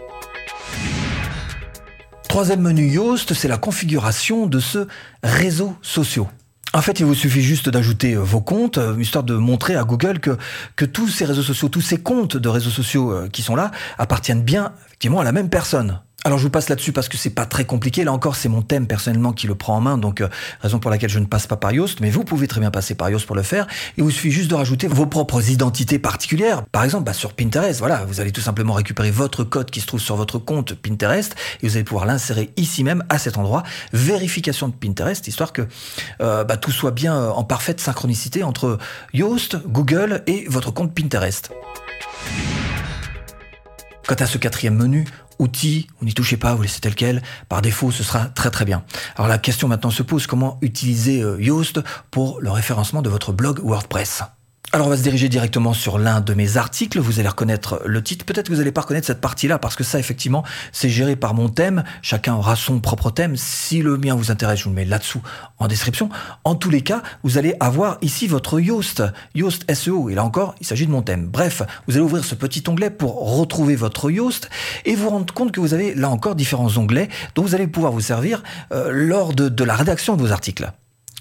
Troisième 2.28 2.62
menu 2.62 2.88
Yoast, 2.88 3.32
c'est 3.32 3.46
la 3.46 3.58
configuration 3.58 4.48
de 4.48 4.58
ce 4.58 4.88
réseau 5.22 5.76
social. 5.82 6.26
En 6.72 6.82
fait, 6.82 6.98
il 6.98 7.06
vous 7.06 7.14
suffit 7.14 7.42
juste 7.42 7.68
d'ajouter 7.68 8.14
euh, 8.14 8.20
vos 8.20 8.40
comptes, 8.40 8.80
histoire 8.98 9.22
de 9.22 9.36
montrer 9.36 9.76
à 9.76 9.84
Google 9.84 10.18
que, 10.18 10.36
que 10.74 10.84
tous 10.84 11.06
ces 11.06 11.26
réseaux 11.26 11.44
sociaux, 11.44 11.68
tous 11.68 11.80
ces 11.80 11.98
comptes 11.98 12.36
de 12.36 12.48
réseaux 12.48 12.70
sociaux 12.70 13.28
qui 13.32 13.42
sont 13.42 13.54
là, 13.54 13.70
appartiennent 13.98 14.42
bien 14.42 14.72
effectivement 14.88 15.20
à 15.20 15.24
la 15.24 15.30
même 15.30 15.48
personne. 15.48 16.00
Alors 16.26 16.38
je 16.38 16.42
vous 16.42 16.50
passe 16.50 16.68
là-dessus 16.68 16.90
parce 16.90 17.08
que 17.08 17.16
c'est 17.16 17.30
pas 17.30 17.46
très 17.46 17.64
compliqué. 17.64 18.02
Là 18.02 18.12
encore, 18.12 18.34
c'est 18.34 18.48
mon 18.48 18.60
thème 18.60 18.88
personnellement 18.88 19.32
qui 19.32 19.46
le 19.46 19.54
prend 19.54 19.76
en 19.76 19.80
main, 19.80 19.96
donc 19.96 20.20
euh, 20.20 20.28
raison 20.60 20.80
pour 20.80 20.90
laquelle 20.90 21.08
je 21.08 21.20
ne 21.20 21.24
passe 21.24 21.46
pas 21.46 21.56
par 21.56 21.70
Yoast. 21.70 22.00
Mais 22.00 22.10
vous 22.10 22.24
pouvez 22.24 22.48
très 22.48 22.58
bien 22.58 22.72
passer 22.72 22.96
par 22.96 23.08
Yoast 23.08 23.26
pour 23.26 23.36
le 23.36 23.44
faire. 23.44 23.68
Il 23.96 24.02
vous 24.02 24.10
suffit 24.10 24.32
juste 24.32 24.50
de 24.50 24.56
rajouter 24.56 24.88
vos 24.88 25.06
propres 25.06 25.50
identités 25.50 26.00
particulières. 26.00 26.64
Par 26.64 26.82
exemple, 26.82 27.04
bah, 27.04 27.12
sur 27.12 27.32
Pinterest, 27.32 27.78
voilà, 27.78 28.04
vous 28.06 28.20
allez 28.20 28.32
tout 28.32 28.40
simplement 28.40 28.72
récupérer 28.72 29.12
votre 29.12 29.44
code 29.44 29.70
qui 29.70 29.80
se 29.80 29.86
trouve 29.86 30.00
sur 30.00 30.16
votre 30.16 30.40
compte 30.40 30.74
Pinterest 30.74 31.36
et 31.62 31.68
vous 31.68 31.76
allez 31.76 31.84
pouvoir 31.84 32.06
l'insérer 32.06 32.50
ici 32.56 32.82
même 32.82 33.04
à 33.08 33.18
cet 33.18 33.38
endroit. 33.38 33.62
Vérification 33.92 34.66
de 34.66 34.74
Pinterest, 34.74 35.28
histoire 35.28 35.52
que 35.52 35.62
euh, 36.20 36.42
bah, 36.42 36.56
tout 36.56 36.72
soit 36.72 36.90
bien 36.90 37.14
euh, 37.14 37.30
en 37.30 37.44
parfaite 37.44 37.80
synchronicité 37.80 38.42
entre 38.42 38.78
Yoast, 39.14 39.58
Google 39.68 40.24
et 40.26 40.44
votre 40.48 40.72
compte 40.72 40.92
Pinterest. 40.92 41.52
Quant 44.08 44.16
à 44.16 44.26
ce 44.26 44.38
quatrième 44.38 44.76
menu, 44.76 45.04
outils, 45.38 45.86
vous 45.98 46.06
n'y 46.06 46.14
touchez 46.14 46.36
pas, 46.36 46.54
vous 46.54 46.62
laissez 46.62 46.80
tel 46.80 46.94
quel, 46.94 47.22
par 47.48 47.62
défaut, 47.62 47.90
ce 47.90 48.02
sera 48.02 48.26
très 48.26 48.50
très 48.50 48.64
bien. 48.64 48.84
Alors 49.16 49.28
la 49.28 49.38
question 49.38 49.68
maintenant 49.68 49.90
se 49.90 50.02
pose, 50.02 50.26
comment 50.26 50.58
utiliser 50.62 51.22
euh, 51.22 51.40
Yoast 51.40 51.80
pour 52.10 52.40
le 52.40 52.50
référencement 52.50 53.02
de 53.02 53.08
votre 53.08 53.32
blog 53.32 53.60
WordPress? 53.60 54.22
Alors 54.72 54.88
on 54.88 54.90
va 54.90 54.96
se 54.96 55.02
diriger 55.02 55.28
directement 55.28 55.72
sur 55.72 55.98
l'un 55.98 56.20
de 56.20 56.34
mes 56.34 56.56
articles, 56.56 56.98
vous 56.98 57.20
allez 57.20 57.28
reconnaître 57.28 57.80
le 57.86 58.02
titre, 58.02 58.24
peut-être 58.24 58.48
que 58.48 58.52
vous 58.52 58.58
n'allez 58.58 58.72
pas 58.72 58.80
reconnaître 58.80 59.06
cette 59.06 59.20
partie-là, 59.20 59.58
parce 59.58 59.76
que 59.76 59.84
ça 59.84 59.98
effectivement 59.98 60.44
c'est 60.72 60.90
géré 60.90 61.14
par 61.16 61.34
mon 61.34 61.48
thème, 61.48 61.84
chacun 62.02 62.34
aura 62.34 62.56
son 62.56 62.80
propre 62.80 63.10
thème, 63.10 63.36
si 63.36 63.80
le 63.80 63.96
mien 63.96 64.14
vous 64.14 64.30
intéresse 64.30 64.58
je 64.58 64.64
vous 64.64 64.70
le 64.70 64.76
mets 64.76 64.84
là-dessous 64.84 65.22
en 65.58 65.68
description. 65.68 66.10
En 66.44 66.56
tous 66.56 66.68
les 66.70 66.82
cas, 66.82 67.02
vous 67.22 67.38
allez 67.38 67.54
avoir 67.60 67.98
ici 68.02 68.26
votre 68.26 68.60
Yoast, 68.60 69.02
Yoast 69.34 69.72
SEO, 69.72 70.10
et 70.10 70.14
là 70.14 70.24
encore 70.24 70.54
il 70.60 70.66
s'agit 70.66 70.86
de 70.86 70.90
mon 70.90 71.02
thème. 71.02 71.26
Bref, 71.26 71.62
vous 71.86 71.94
allez 71.94 72.04
ouvrir 72.04 72.24
ce 72.24 72.34
petit 72.34 72.64
onglet 72.66 72.90
pour 72.90 73.38
retrouver 73.38 73.76
votre 73.76 74.10
Yoast 74.10 74.50
et 74.84 74.96
vous 74.96 75.08
rendre 75.08 75.32
compte 75.32 75.52
que 75.52 75.60
vous 75.60 75.74
avez 75.74 75.94
là 75.94 76.10
encore 76.10 76.34
différents 76.34 76.76
onglets 76.76 77.08
dont 77.34 77.42
vous 77.42 77.54
allez 77.54 77.68
pouvoir 77.68 77.92
vous 77.92 78.00
servir 78.00 78.42
euh, 78.72 78.90
lors 78.92 79.32
de 79.32 79.64
la 79.64 79.74
rédaction 79.74 80.16
de 80.16 80.22
vos 80.22 80.32
articles. 80.32 80.70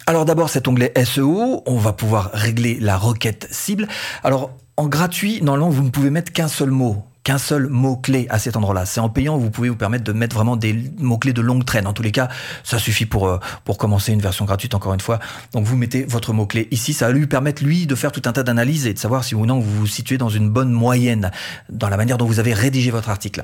Alors 0.08 0.26
d'abord 0.26 0.50
cet 0.50 0.68
onglet 0.68 0.94
SEO, 1.04 1.64
on 1.66 1.78
va 1.78 1.92
pouvoir 1.92 2.30
régler 2.32 2.78
la 2.80 2.96
requête 2.96 3.48
cible. 3.50 3.88
Alors 4.24 4.52
en 4.78 4.88
gratuit, 4.88 5.42
normalement 5.42 5.70
vous 5.70 5.82
ne 5.82 5.90
pouvez 5.90 6.12
mettre 6.12 6.32
qu'un 6.32 6.48
seul 6.48 6.70
mot 6.70 7.04
qu'un 7.26 7.40
seul 7.40 7.68
mot-clé 7.68 8.28
à 8.30 8.38
cet 8.38 8.56
endroit-là. 8.56 8.86
C'est 8.86 9.00
en 9.00 9.10
payant, 9.10 9.36
vous 9.36 9.50
pouvez 9.50 9.68
vous 9.68 9.76
permettre 9.76 10.04
de 10.04 10.14
mettre 10.14 10.36
vraiment 10.36 10.56
des 10.56 10.74
mots-clés 11.00 11.34
de 11.34 11.42
longue 11.42 11.66
traîne. 11.66 11.88
En 11.88 11.94
tous 11.94 12.04
les 12.04 12.12
cas, 12.12 12.30
ça 12.64 12.78
suffit 12.78 13.08
pour, 13.08 13.28
euh, 13.28 13.40
pour 13.64 13.80
commencer 13.80 14.14
une 14.14 14.22
version 14.22 14.46
gratuite, 14.46 14.76
encore 14.76 14.94
une 14.94 15.02
fois. 15.02 15.20
Donc 15.52 15.66
vous 15.66 15.76
mettez 15.76 16.04
votre 16.04 16.34
mot-clé 16.34 16.68
ici, 16.70 16.94
ça 16.94 17.08
va 17.08 17.14
lui 17.14 17.26
permettre, 17.26 17.64
lui, 17.64 17.88
de 17.88 17.96
faire 17.96 18.12
tout 18.12 18.22
un 18.26 18.32
tas 18.32 18.44
d'analyses 18.44 18.86
et 18.86 18.94
de 18.94 19.00
savoir 19.00 19.24
si 19.24 19.34
ou 19.34 19.48
non 19.48 19.60
vous 19.60 19.76
vous 19.76 19.88
situez 19.88 20.20
dans 20.20 20.30
une 20.30 20.52
bonne 20.52 20.72
moyenne 20.72 21.32
dans 21.68 21.90
la 21.90 21.98
manière 21.98 22.20
dont 22.20 22.28
vous 22.28 22.40
avez 22.40 22.54
rédigé 22.54 22.92
votre 22.92 23.10
article. 23.10 23.44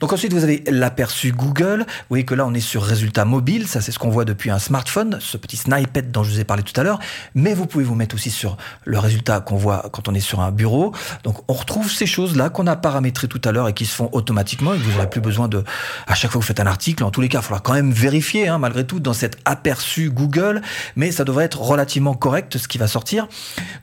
Donc 0.00 0.12
ensuite, 0.12 0.34
vous 0.34 0.44
avez 0.44 0.62
l'aperçu 0.70 1.32
Google. 1.32 1.86
Vous 1.86 2.06
voyez 2.10 2.24
que 2.26 2.34
là, 2.34 2.44
on 2.46 2.52
est 2.52 2.60
sur 2.60 2.82
résultat 2.82 3.24
mobile. 3.24 3.66
Ça, 3.66 3.80
c'est 3.80 3.92
ce 3.92 3.98
qu'on 3.98 4.10
voit 4.10 4.26
depuis 4.26 4.50
un 4.50 4.58
smartphone, 4.58 5.16
ce 5.20 5.38
petit 5.38 5.56
snippet 5.56 6.02
dont 6.02 6.22
je 6.22 6.32
vous 6.32 6.40
ai 6.40 6.44
parlé 6.44 6.62
tout 6.62 6.78
à 6.78 6.84
l'heure. 6.84 6.98
Mais 7.34 7.54
vous 7.54 7.64
pouvez 7.64 7.84
vous 7.84 7.94
mettre 7.94 8.14
aussi 8.14 8.30
sur 8.30 8.58
le 8.84 8.98
résultat 8.98 9.40
qu'on 9.40 9.56
voit 9.56 9.88
quand 9.90 10.06
on 10.08 10.14
est 10.14 10.20
sur 10.20 10.40
un 10.40 10.50
bureau. 10.50 10.92
Donc 11.24 11.36
on 11.48 11.54
retrouve 11.54 11.90
ces 11.90 12.04
choses-là 12.04 12.50
qu'on 12.50 12.66
a 12.66 12.76
paramétrées 12.76 13.21
tout 13.28 13.40
à 13.44 13.52
l'heure 13.52 13.68
et 13.68 13.74
qui 13.74 13.86
se 13.86 13.94
font 13.94 14.08
automatiquement 14.12 14.74
et 14.74 14.78
vous 14.78 14.92
n'aurez 14.92 15.08
plus 15.08 15.20
besoin 15.20 15.48
de, 15.48 15.64
à 16.06 16.14
chaque 16.14 16.30
fois 16.30 16.40
que 16.40 16.44
vous 16.44 16.48
faites 16.48 16.60
un 16.60 16.66
article, 16.66 17.04
en 17.04 17.10
tous 17.10 17.20
les 17.20 17.28
cas, 17.28 17.40
il 17.40 17.44
faudra 17.44 17.60
quand 17.60 17.74
même 17.74 17.92
vérifier, 17.92 18.48
hein, 18.48 18.58
malgré 18.58 18.86
tout, 18.86 19.00
dans 19.00 19.12
cet 19.12 19.38
aperçu 19.44 20.10
Google, 20.10 20.62
mais 20.96 21.10
ça 21.12 21.24
devrait 21.24 21.44
être 21.44 21.60
relativement 21.60 22.14
correct 22.14 22.58
ce 22.58 22.68
qui 22.68 22.78
va 22.78 22.86
sortir. 22.86 23.28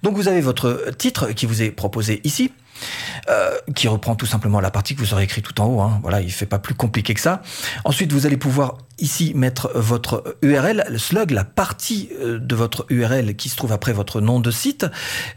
Donc 0.03 0.15
vous 0.15 0.27
avez 0.27 0.41
votre 0.41 0.91
titre 0.97 1.31
qui 1.31 1.45
vous 1.45 1.61
est 1.61 1.71
proposé 1.71 2.21
ici. 2.23 2.51
Euh, 3.29 3.51
qui 3.75 3.87
reprend 3.87 4.15
tout 4.15 4.25
simplement 4.25 4.59
la 4.59 4.71
partie 4.71 4.95
que 4.95 5.01
vous 5.01 5.13
aurez 5.13 5.23
écrit 5.23 5.41
tout 5.41 5.59
en 5.61 5.65
haut. 5.67 5.81
Hein. 5.81 5.99
Voilà, 6.01 6.21
il 6.21 6.31
fait 6.31 6.45
pas 6.45 6.59
plus 6.59 6.73
compliqué 6.73 7.13
que 7.13 7.19
ça. 7.19 7.41
Ensuite, 7.83 8.11
vous 8.11 8.25
allez 8.25 8.37
pouvoir 8.37 8.79
ici 8.97 9.33
mettre 9.35 9.71
votre 9.75 10.37
URL, 10.41 10.85
le 10.89 10.97
slug, 10.97 11.31
la 11.31 11.43
partie 11.43 12.09
euh, 12.19 12.39
de 12.39 12.55
votre 12.55 12.85
URL 12.89 13.35
qui 13.35 13.49
se 13.49 13.55
trouve 13.55 13.71
après 13.71 13.93
votre 13.93 14.21
nom 14.21 14.39
de 14.39 14.51
site. 14.51 14.87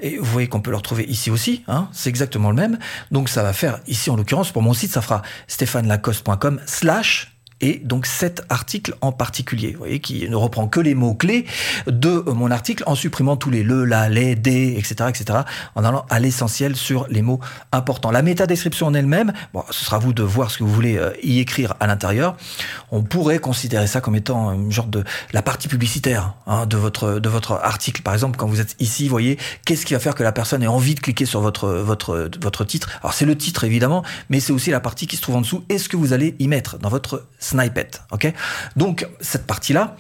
Et 0.01 0.17
vous 0.17 0.25
voyez 0.25 0.49
qu'on 0.49 0.61
peut 0.61 0.71
le 0.71 0.77
retrouver 0.77 1.05
ici 1.05 1.31
aussi. 1.31 1.65
Hein. 1.69 1.89
C'est 1.93 2.09
exactement 2.09 2.51
le 2.51 2.57
même. 2.57 2.79
Donc 3.11 3.29
ça 3.29 3.43
va 3.43 3.53
faire 3.53 3.81
ici 3.87 4.11
en 4.11 4.17
l'occurrence 4.17 4.53
pour 4.53 4.63
mon 4.63 4.73
site, 4.73 4.93
ça 4.93 5.03
fera 5.03 5.23
stéphanelacoste.com 5.49 6.61
slash 6.67 7.32
et 7.63 7.81
donc 7.85 8.07
cet 8.07 8.43
article 8.49 8.95
en 9.01 9.13
particulier, 9.13 9.73
vous 9.73 9.79
voyez, 9.79 10.01
qui 10.01 10.29
ne 10.29 10.37
reprend 10.37 10.67
que 10.67 10.81
les 10.81 10.95
mots-clés 10.95 11.47
de 11.87 12.25
mon 12.27 12.51
article 12.51 12.83
en 12.87 12.95
supprimant 12.95 13.37
tous 13.37 13.51
les 13.51 13.63
le, 13.63 13.85
la, 13.85 14.09
les, 14.09 14.35
des, 14.35 14.75
etc., 14.77 15.09
etc., 15.09 15.41
en 15.77 15.85
allant 15.85 16.05
à 16.11 16.19
l'essentiel 16.19 16.77
sur 16.77 17.07
les 17.09 17.23
mots 17.23 17.41
importants. 17.71 18.11
La 18.11 18.23
métadescription 18.23 18.89
en 18.89 18.95
elle-même, 18.95 19.33
bon, 19.55 19.63
ce 19.71 19.85
sera 19.85 19.97
à 19.97 20.01
vous 20.01 20.13
de 20.13 20.23
voir 20.23 20.51
ce 20.51 20.59
que 20.59 20.65
vous 20.65 20.73
voulez 20.73 20.99
euh, 20.99 21.13
y 21.23 21.39
écrire 21.39 21.75
à 21.81 21.87
l'intérieur. 21.87 22.37
On 22.91 23.03
pourrait 23.03 23.39
considérer 23.39 23.87
ça 23.87 24.01
comme 24.01 24.17
étant 24.17 24.53
une 24.53 24.73
genre 24.73 24.87
de 24.87 25.05
la 25.33 25.43
partie 25.43 25.69
publicitaire 25.69 26.35
hein, 26.47 26.67
de 26.67 26.77
votre 26.77 27.21
de 27.21 27.29
votre 27.29 27.53
article. 27.53 28.03
Par 28.03 28.15
exemple, 28.15 28.37
quand 28.37 28.49
vous 28.49 28.61
êtes 28.61 28.75
ici, 28.81 29.05
vous 29.05 29.11
voyez, 29.11 29.39
qu'est-ce 29.65 29.87
qui 29.87 29.95
va 29.95 30.01
faire 30.01 30.15
que 30.15 30.25
la 30.25 30.33
personne 30.33 30.63
ait 30.63 30.69
envie 30.69 30.97
de 30.97 31.01
cliquer 31.01 31.27
sur 31.27 31.41
votre 31.41 31.69
votre 31.69 32.29
votre 32.41 32.65
titre? 32.65 32.91
Alors 33.03 33.15
c'est 33.15 33.27
le 33.27 33.37
titre 33.37 33.65
évidemment, 33.65 34.03
mais 34.29 34.41
c'est 34.41 34.53
aussi 34.53 34.71
la 34.71 34.81
partie 34.81 35.07
qui 35.07 35.17
se 35.17 35.23
trouve 35.23 35.37
en 35.37 35.41
dessous. 35.43 35.65
Est-ce 35.69 35.89
que 35.89 35.97
vous 35.97 36.13
allez 36.13 36.35
y 36.39 36.49
mettre 36.49 36.79
dans 36.79 36.89
votre 36.89 37.27
snippet. 37.53 38.03
Ok? 38.11 38.33
Donc, 38.77 39.07
cette 39.21 39.47
partie-là, 39.47 39.97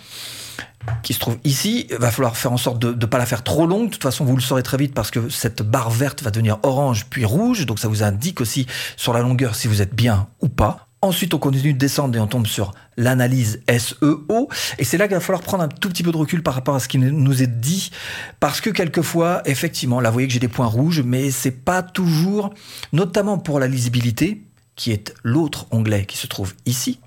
qui 1.03 1.15
se 1.15 1.19
trouve 1.19 1.39
ici, 1.45 1.87
va 1.99 2.11
falloir 2.11 2.37
faire 2.37 2.53
en 2.53 2.57
sorte 2.57 2.79
de 2.79 2.93
ne 2.93 3.07
pas 3.07 3.19
la 3.19 3.27
faire 3.27 3.43
trop 3.43 3.67
longue. 3.67 3.87
De 3.87 3.93
toute 3.93 4.03
façon, 4.03 4.25
vous 4.25 4.37
le 4.37 4.43
saurez 4.43 4.63
très 4.63 4.77
vite 4.77 4.95
parce 4.95 5.11
que 5.11 5.29
cette 5.29 5.63
barre 5.63 5.91
verte 5.91 6.23
va 6.23 6.31
devenir 6.31 6.59
orange 6.63 7.07
puis 7.09 7.25
rouge. 7.25 7.67
Donc 7.67 7.79
ça 7.79 7.89
vous 7.89 8.03
indique 8.03 8.41
aussi 8.41 8.67
sur 8.97 9.13
la 9.13 9.21
longueur 9.21 9.55
si 9.55 9.69
vous 9.69 9.83
êtes 9.83 9.95
bien 9.95 10.29
ou 10.41 10.49
pas. 10.49 10.89
Ensuite, 11.05 11.35
on 11.35 11.39
continue 11.39 11.73
de 11.73 11.79
descendre 11.79 12.17
et 12.17 12.21
on 12.21 12.29
tombe 12.29 12.47
sur 12.47 12.75
l'analyse 12.97 13.61
SEO. 13.69 14.49
Et 14.79 14.85
c'est 14.85 14.97
là 14.97 15.09
qu'il 15.09 15.17
va 15.17 15.21
falloir 15.21 15.43
prendre 15.43 15.65
un 15.65 15.69
tout 15.69 15.89
petit 15.89 16.05
peu 16.05 16.13
de 16.13 16.17
recul 16.17 16.45
par 16.45 16.55
rapport 16.55 16.77
à 16.77 16.81
ce 16.81 16.87
qui 16.87 16.99
nous 16.99 17.43
est 17.43 17.49
dit. 17.49 17.91
Parce 18.39 18.61
que 18.61 18.71
quelquefois, 18.71 19.43
effectivement, 19.45 20.01
là, 20.01 20.11
vous 20.11 20.15
voyez 20.15 20.29
que 20.29 20.35
j'ai 20.35 20.39
des 20.39 20.47
points 20.47 20.67
rouges, 20.67 21.03
mais 21.03 21.33
c'est 21.33 21.51
pas 21.51 21.83
toujours, 21.83 22.55
notamment 22.93 23.39
pour 23.39 23.59
la 23.59 23.67
lisibilité, 23.67 24.45
qui 24.77 24.93
est 24.93 25.13
l'autre 25.25 25.67
onglet 25.73 26.07
qui 26.07 26.17
se 26.17 26.29
trouve 26.29 26.55
ici 26.67 27.01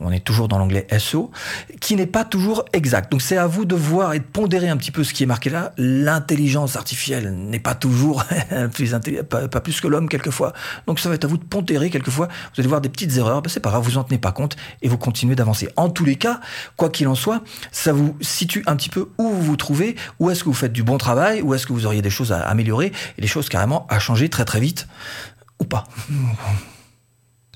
on 0.00 0.12
est 0.12 0.24
toujours 0.24 0.48
dans 0.48 0.58
l'anglais 0.58 0.86
SO, 0.98 1.30
qui 1.80 1.96
n'est 1.96 2.06
pas 2.06 2.24
toujours 2.24 2.64
exact. 2.72 3.10
Donc 3.10 3.22
c'est 3.22 3.36
à 3.36 3.46
vous 3.46 3.64
de 3.64 3.74
voir 3.74 4.14
et 4.14 4.18
de 4.18 4.24
pondérer 4.24 4.68
un 4.68 4.76
petit 4.76 4.90
peu 4.90 5.04
ce 5.04 5.12
qui 5.12 5.22
est 5.22 5.26
marqué 5.26 5.50
là. 5.50 5.72
L'intelligence 5.76 6.76
artificielle 6.76 7.32
n'est 7.34 7.58
pas 7.58 7.74
toujours 7.74 8.24
plus 8.72 8.94
pas, 9.28 9.48
pas, 9.48 9.60
plus 9.60 9.80
que 9.80 9.88
l'homme 9.88 10.08
quelquefois. 10.08 10.52
Donc 10.86 11.00
ça 11.00 11.08
va 11.08 11.14
être 11.14 11.24
à 11.24 11.28
vous 11.28 11.38
de 11.38 11.44
pondérer 11.44 11.90
quelquefois. 11.90 12.28
Vous 12.28 12.60
allez 12.60 12.68
voir 12.68 12.80
des 12.80 12.88
petites 12.88 13.16
erreurs, 13.16 13.42
ben 13.42 13.48
c'est 13.48 13.60
pas 13.60 13.70
grave, 13.70 13.82
vous 13.82 13.98
en 13.98 14.04
tenez 14.04 14.18
pas 14.18 14.32
compte 14.32 14.56
et 14.82 14.88
vous 14.88 14.98
continuez 14.98 15.34
d'avancer. 15.34 15.68
En 15.76 15.90
tous 15.90 16.04
les 16.04 16.16
cas, 16.16 16.40
quoi 16.76 16.90
qu'il 16.90 17.08
en 17.08 17.14
soit, 17.14 17.42
ça 17.72 17.92
vous 17.92 18.16
situe 18.20 18.62
un 18.66 18.76
petit 18.76 18.90
peu 18.90 19.08
où 19.18 19.28
vous 19.28 19.42
vous 19.42 19.56
trouvez, 19.56 19.96
où 20.20 20.30
est-ce 20.30 20.44
que 20.44 20.48
vous 20.48 20.54
faites 20.54 20.72
du 20.72 20.82
bon 20.82 20.98
travail, 20.98 21.42
où 21.42 21.54
est-ce 21.54 21.66
que 21.66 21.72
vous 21.72 21.86
auriez 21.86 22.02
des 22.02 22.10
choses 22.10 22.32
à 22.32 22.40
améliorer? 22.40 22.92
Et 23.16 23.20
des 23.20 23.28
choses 23.28 23.48
carrément 23.48 23.86
à 23.88 23.98
changer 23.98 24.28
très 24.28 24.44
très 24.44 24.60
vite 24.60 24.86
ou 25.60 25.64
pas. 25.64 25.84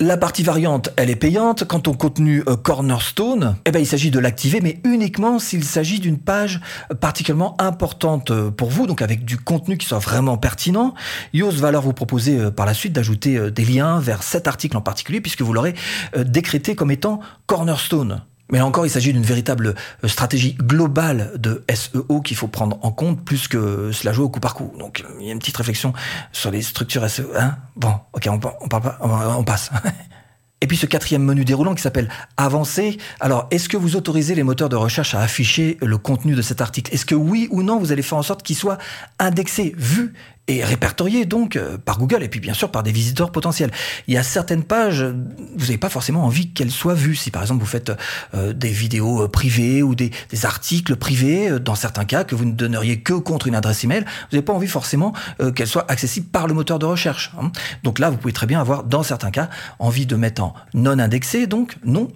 La 0.02 0.16
partie 0.16 0.42
variante, 0.42 0.90
elle 0.96 1.10
est 1.10 1.16
payante. 1.16 1.62
Quant 1.62 1.80
au 1.86 1.92
contenu 1.92 2.42
euh, 2.48 2.56
Cornerstone, 2.56 3.54
eh 3.64 3.70
ben, 3.70 3.78
il 3.78 3.86
s'agit 3.86 4.10
de 4.10 4.18
l'activer, 4.18 4.60
mais 4.60 4.80
uniquement 4.82 5.38
s'il 5.38 5.62
s'agit 5.62 6.00
d'une 6.00 6.18
page 6.18 6.60
particulièrement 7.00 7.54
importante 7.60 8.32
euh, 8.32 8.50
pour 8.50 8.68
vous, 8.68 8.88
donc 8.88 9.00
avec 9.00 9.24
du 9.24 9.36
contenu 9.38 9.78
qui 9.78 9.86
soit 9.86 10.00
vraiment 10.00 10.36
pertinent. 10.38 10.94
Yoast 11.32 11.58
va 11.58 11.68
alors 11.68 11.84
vous 11.84 11.92
proposer 11.92 12.36
euh, 12.36 12.50
par 12.50 12.66
la 12.66 12.74
suite 12.74 12.94
d'ajouter 12.94 13.52
des 13.52 13.64
liens 13.64 14.00
vers 14.00 14.24
cet 14.24 14.48
article 14.48 14.76
en 14.76 14.80
particulier, 14.80 15.20
puisque 15.20 15.42
vous 15.42 15.52
l'aurez 15.52 15.74
décrété 16.16 16.74
comme 16.74 16.90
étant 16.90 17.20
Cornerstone. 17.46 18.22
Mais 18.52 18.58
là 18.58 18.66
encore, 18.66 18.86
il 18.86 18.90
s'agit 18.90 19.12
d'une 19.12 19.24
véritable 19.24 19.74
euh, 20.04 20.08
stratégie 20.08 20.54
globale 20.54 21.32
de 21.36 21.64
SEO 21.74 22.20
qu'il 22.20 22.36
faut 22.36 22.48
prendre 22.48 22.78
en 22.82 22.92
compte 22.92 23.24
plus 23.24 23.48
que 23.48 23.90
cela 23.92 24.12
joue 24.12 24.24
au 24.24 24.28
coup 24.28 24.40
par 24.40 24.54
coup. 24.54 24.72
Donc, 24.78 25.04
il 25.18 25.26
y 25.26 25.30
a 25.30 25.32
une 25.32 25.38
petite 25.38 25.56
réflexion 25.56 25.92
sur 26.30 26.50
les 26.50 26.62
structures 26.62 27.08
SEO. 27.08 27.28
Hein? 27.36 27.56
Bon, 27.74 27.94
ok, 28.12 28.28
on, 28.30 28.40
on 29.38 29.44
passe. 29.44 29.70
Et 30.62 30.68
puis 30.68 30.76
ce 30.76 30.86
quatrième 30.86 31.24
menu 31.24 31.44
déroulant 31.44 31.74
qui 31.74 31.82
s'appelle 31.82 32.08
Avancer. 32.36 32.96
Alors, 33.18 33.48
est-ce 33.50 33.68
que 33.68 33.76
vous 33.76 33.96
autorisez 33.96 34.36
les 34.36 34.44
moteurs 34.44 34.68
de 34.68 34.76
recherche 34.76 35.12
à 35.12 35.20
afficher 35.20 35.76
le 35.82 35.98
contenu 35.98 36.36
de 36.36 36.42
cet 36.42 36.60
article? 36.60 36.94
Est-ce 36.94 37.04
que 37.04 37.16
oui 37.16 37.48
ou 37.50 37.64
non, 37.64 37.80
vous 37.80 37.90
allez 37.90 38.02
faire 38.02 38.18
en 38.18 38.22
sorte 38.22 38.44
qu'il 38.44 38.54
soit 38.54 38.78
indexé, 39.18 39.74
vu 39.76 40.14
et 40.48 40.64
répertorié 40.64 41.24
donc 41.24 41.54
euh, 41.54 41.78
par 41.78 41.98
Google 41.98 42.24
et 42.24 42.28
puis 42.28 42.40
bien 42.40 42.54
sûr 42.54 42.70
par 42.70 42.82
des 42.82 42.90
visiteurs 42.90 43.30
potentiels. 43.30 43.70
Il 44.08 44.14
y 44.14 44.16
a 44.16 44.24
certaines 44.24 44.64
pages, 44.64 45.04
vous 45.04 45.66
n'avez 45.66 45.78
pas 45.78 45.88
forcément 45.88 46.24
envie 46.24 46.52
qu'elles 46.52 46.72
soient 46.72 46.94
vues. 46.94 47.14
Si 47.14 47.30
par 47.30 47.42
exemple 47.42 47.60
vous 47.60 47.68
faites 47.68 47.92
euh, 48.34 48.52
des 48.52 48.70
vidéos 48.70 49.22
euh, 49.22 49.28
privées 49.28 49.82
ou 49.82 49.94
des, 49.94 50.10
articles 50.44 50.96
privés, 50.96 51.60
dans 51.60 51.76
certains 51.76 52.04
cas 52.04 52.24
que 52.24 52.34
vous 52.34 52.44
ne 52.44 52.52
donneriez 52.52 53.00
que 53.00 53.12
contre 53.12 53.46
une 53.46 53.54
adresse 53.54 53.84
email, 53.84 54.00
vous 54.00 54.36
n'avez 54.36 54.42
pas 54.42 54.52
envie 54.52 54.66
forcément 54.66 55.12
qu'elles 55.54 55.68
soient 55.68 55.88
accessibles 55.88 56.26
par 56.26 56.48
le 56.48 56.54
moteur 56.54 56.80
de 56.80 56.86
recherche. 56.86 57.30
Hein. 57.40 57.52
Donc 57.84 58.00
là, 58.00 58.10
vous 58.10 58.16
pouvez 58.16 58.32
très 58.32 58.46
bien 58.46 58.60
avoir 58.60 58.82
dans 58.82 59.04
certains 59.04 59.30
cas 59.30 59.48
envie 59.78 60.04
de 60.04 60.16
mettre 60.16 60.42
en 60.42 60.54
non 60.74 60.98
indexé, 60.98 61.46
donc 61.46 61.76
non. 61.84 62.08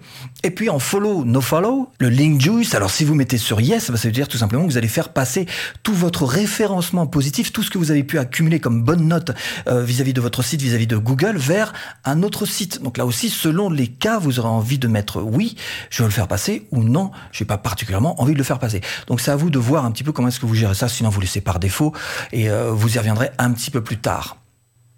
Et 0.43 0.51
puis 0.51 0.69
en 0.69 0.79
follow, 0.79 1.23
no 1.23 1.39
follow, 1.39 1.89
le 1.99 2.09
link 2.09 2.41
juice. 2.41 2.75
Alors 2.75 2.91
si 2.91 3.05
vous 3.05 3.15
mettez 3.15 3.37
sur 3.37 3.61
yes, 3.61 3.85
ça 3.85 3.93
veut 3.93 4.11
dire 4.11 4.27
tout 4.27 4.37
simplement 4.37 4.65
que 4.65 4.71
vous 4.71 4.77
allez 4.77 4.89
faire 4.89 5.09
passer 5.09 5.45
tout 5.83 5.93
votre 5.93 6.25
référencement 6.25 7.07
positif, 7.07 7.53
tout 7.53 7.63
ce 7.63 7.69
que 7.69 7.77
vous 7.77 7.91
avez 7.91 8.03
pu 8.03 8.16
accumuler 8.17 8.59
comme 8.59 8.83
bonne 8.83 9.07
note 9.07 9.31
euh, 9.67 9.83
vis-à-vis 9.83 10.13
de 10.13 10.21
votre 10.21 10.43
site, 10.43 10.61
vis-à-vis 10.61 10.87
de 10.87 10.97
Google, 10.97 11.37
vers 11.37 11.73
un 12.05 12.23
autre 12.23 12.45
site. 12.45 12.81
Donc 12.81 12.97
là 12.97 13.05
aussi, 13.05 13.29
selon 13.29 13.69
les 13.69 13.87
cas, 13.87 14.19
vous 14.19 14.39
aurez 14.39 14.49
envie 14.49 14.79
de 14.79 14.87
mettre 14.87 15.21
oui, 15.21 15.55
je 15.89 16.03
veux 16.03 16.09
le 16.09 16.13
faire 16.13 16.27
passer, 16.27 16.67
ou 16.71 16.83
non, 16.83 17.11
je 17.31 17.43
n'ai 17.43 17.47
pas 17.47 17.57
particulièrement 17.57 18.21
envie 18.21 18.33
de 18.33 18.37
le 18.37 18.43
faire 18.43 18.59
passer. 18.59 18.81
Donc 19.07 19.21
c'est 19.21 19.31
à 19.31 19.35
vous 19.35 19.49
de 19.49 19.59
voir 19.59 19.85
un 19.85 19.91
petit 19.91 20.03
peu 20.03 20.11
comment 20.11 20.27
est-ce 20.27 20.39
que 20.39 20.45
vous 20.45 20.55
gérez 20.55 20.75
ça, 20.75 20.89
sinon 20.89 21.09
vous 21.09 21.21
laissez 21.21 21.41
par 21.41 21.59
défaut, 21.59 21.93
et 22.31 22.49
euh, 22.49 22.71
vous 22.71 22.95
y 22.95 22.97
reviendrez 22.99 23.29
un 23.37 23.51
petit 23.51 23.71
peu 23.71 23.83
plus 23.83 23.97
tard. 23.97 24.37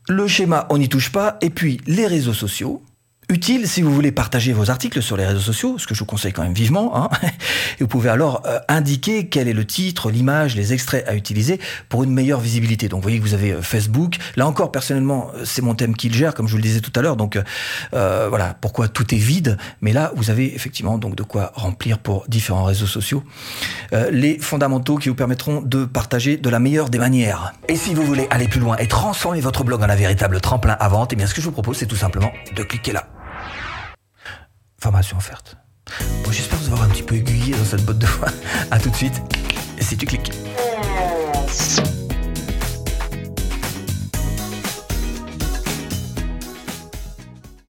Le 0.07 0.27
schéma, 0.27 0.65
on 0.71 0.79
n'y 0.79 0.89
touche 0.89 1.11
pas. 1.11 1.37
Et 1.41 1.51
puis, 1.51 1.79
les 1.85 2.07
réseaux 2.07 2.33
sociaux 2.33 2.81
utile 3.29 3.67
si 3.67 3.81
vous 3.81 3.93
voulez 3.93 4.11
partager 4.11 4.53
vos 4.53 4.69
articles 4.69 5.01
sur 5.01 5.15
les 5.15 5.25
réseaux 5.25 5.39
sociaux, 5.39 5.77
ce 5.77 5.87
que 5.87 5.93
je 5.93 5.99
vous 5.99 6.05
conseille 6.05 6.33
quand 6.33 6.43
même 6.43 6.53
vivement. 6.53 6.97
Hein. 6.97 7.09
Et 7.79 7.83
vous 7.83 7.87
pouvez 7.87 8.09
alors 8.09 8.43
euh, 8.45 8.59
indiquer 8.67 9.27
quel 9.27 9.47
est 9.47 9.53
le 9.53 9.65
titre, 9.65 10.11
l'image, 10.11 10.55
les 10.55 10.73
extraits 10.73 11.07
à 11.07 11.15
utiliser 11.15 11.59
pour 11.87 12.03
une 12.03 12.11
meilleure 12.11 12.39
visibilité. 12.39 12.89
Donc 12.89 12.99
vous 12.99 13.03
voyez 13.03 13.19
que 13.19 13.23
vous 13.23 13.33
avez 13.33 13.51
euh, 13.51 13.61
Facebook. 13.61 14.17
Là 14.35 14.47
encore, 14.47 14.71
personnellement, 14.71 15.31
euh, 15.35 15.45
c'est 15.45 15.61
mon 15.61 15.75
thème 15.75 15.95
qui 15.95 16.09
le 16.09 16.15
gère, 16.15 16.33
comme 16.33 16.47
je 16.47 16.51
vous 16.51 16.57
le 16.57 16.63
disais 16.63 16.81
tout 16.81 16.93
à 16.95 17.01
l'heure. 17.01 17.15
Donc 17.15 17.39
euh, 17.93 18.27
voilà, 18.29 18.55
pourquoi 18.59 18.87
tout 18.87 19.13
est 19.13 19.19
vide. 19.19 19.57
Mais 19.81 19.93
là, 19.93 20.11
vous 20.15 20.29
avez 20.29 20.53
effectivement 20.55 20.97
donc 20.97 21.15
de 21.15 21.23
quoi 21.23 21.51
remplir 21.55 21.99
pour 21.99 22.25
différents 22.27 22.63
réseaux 22.63 22.87
sociaux 22.87 23.23
euh, 23.93 24.09
les 24.11 24.37
fondamentaux 24.39 24.97
qui 24.97 25.09
vous 25.09 25.15
permettront 25.15 25.61
de 25.61 25.85
partager 25.85 26.37
de 26.37 26.49
la 26.49 26.59
meilleure 26.59 26.89
des 26.89 26.99
manières. 26.99 27.53
Et 27.67 27.75
si 27.75 27.93
vous 27.93 28.03
voulez 28.03 28.27
aller 28.29 28.47
plus 28.47 28.59
loin 28.59 28.77
et 28.77 28.87
transformer 28.87 29.41
votre 29.41 29.63
blog 29.63 29.81
en 29.81 29.89
un 29.89 29.95
véritable 29.95 30.41
tremplin 30.41 30.75
à 30.79 30.89
vente, 30.89 31.13
eh 31.13 31.15
bien 31.15 31.27
ce 31.27 31.33
que 31.33 31.41
je 31.41 31.45
vous 31.45 31.51
propose, 31.51 31.77
c'est 31.77 31.85
tout 31.85 31.95
simplement 31.95 32.31
de 32.55 32.63
cliquer 32.63 32.91
là 32.91 33.07
formation 34.81 35.17
offerte. 35.17 35.57
Bon, 36.23 36.31
j'espère 36.31 36.59
vous 36.59 36.67
avoir 36.67 36.83
un 36.83 36.89
petit 36.89 37.03
peu 37.03 37.15
aiguillé 37.15 37.53
dans 37.55 37.65
cette 37.65 37.83
botte 37.83 37.99
de 37.99 38.05
foin. 38.05 38.29
À 38.71 38.79
tout 38.79 38.89
de 38.89 38.95
suite, 38.95 39.21
si 39.79 39.97
tu 39.97 40.05
cliques. 40.05 40.31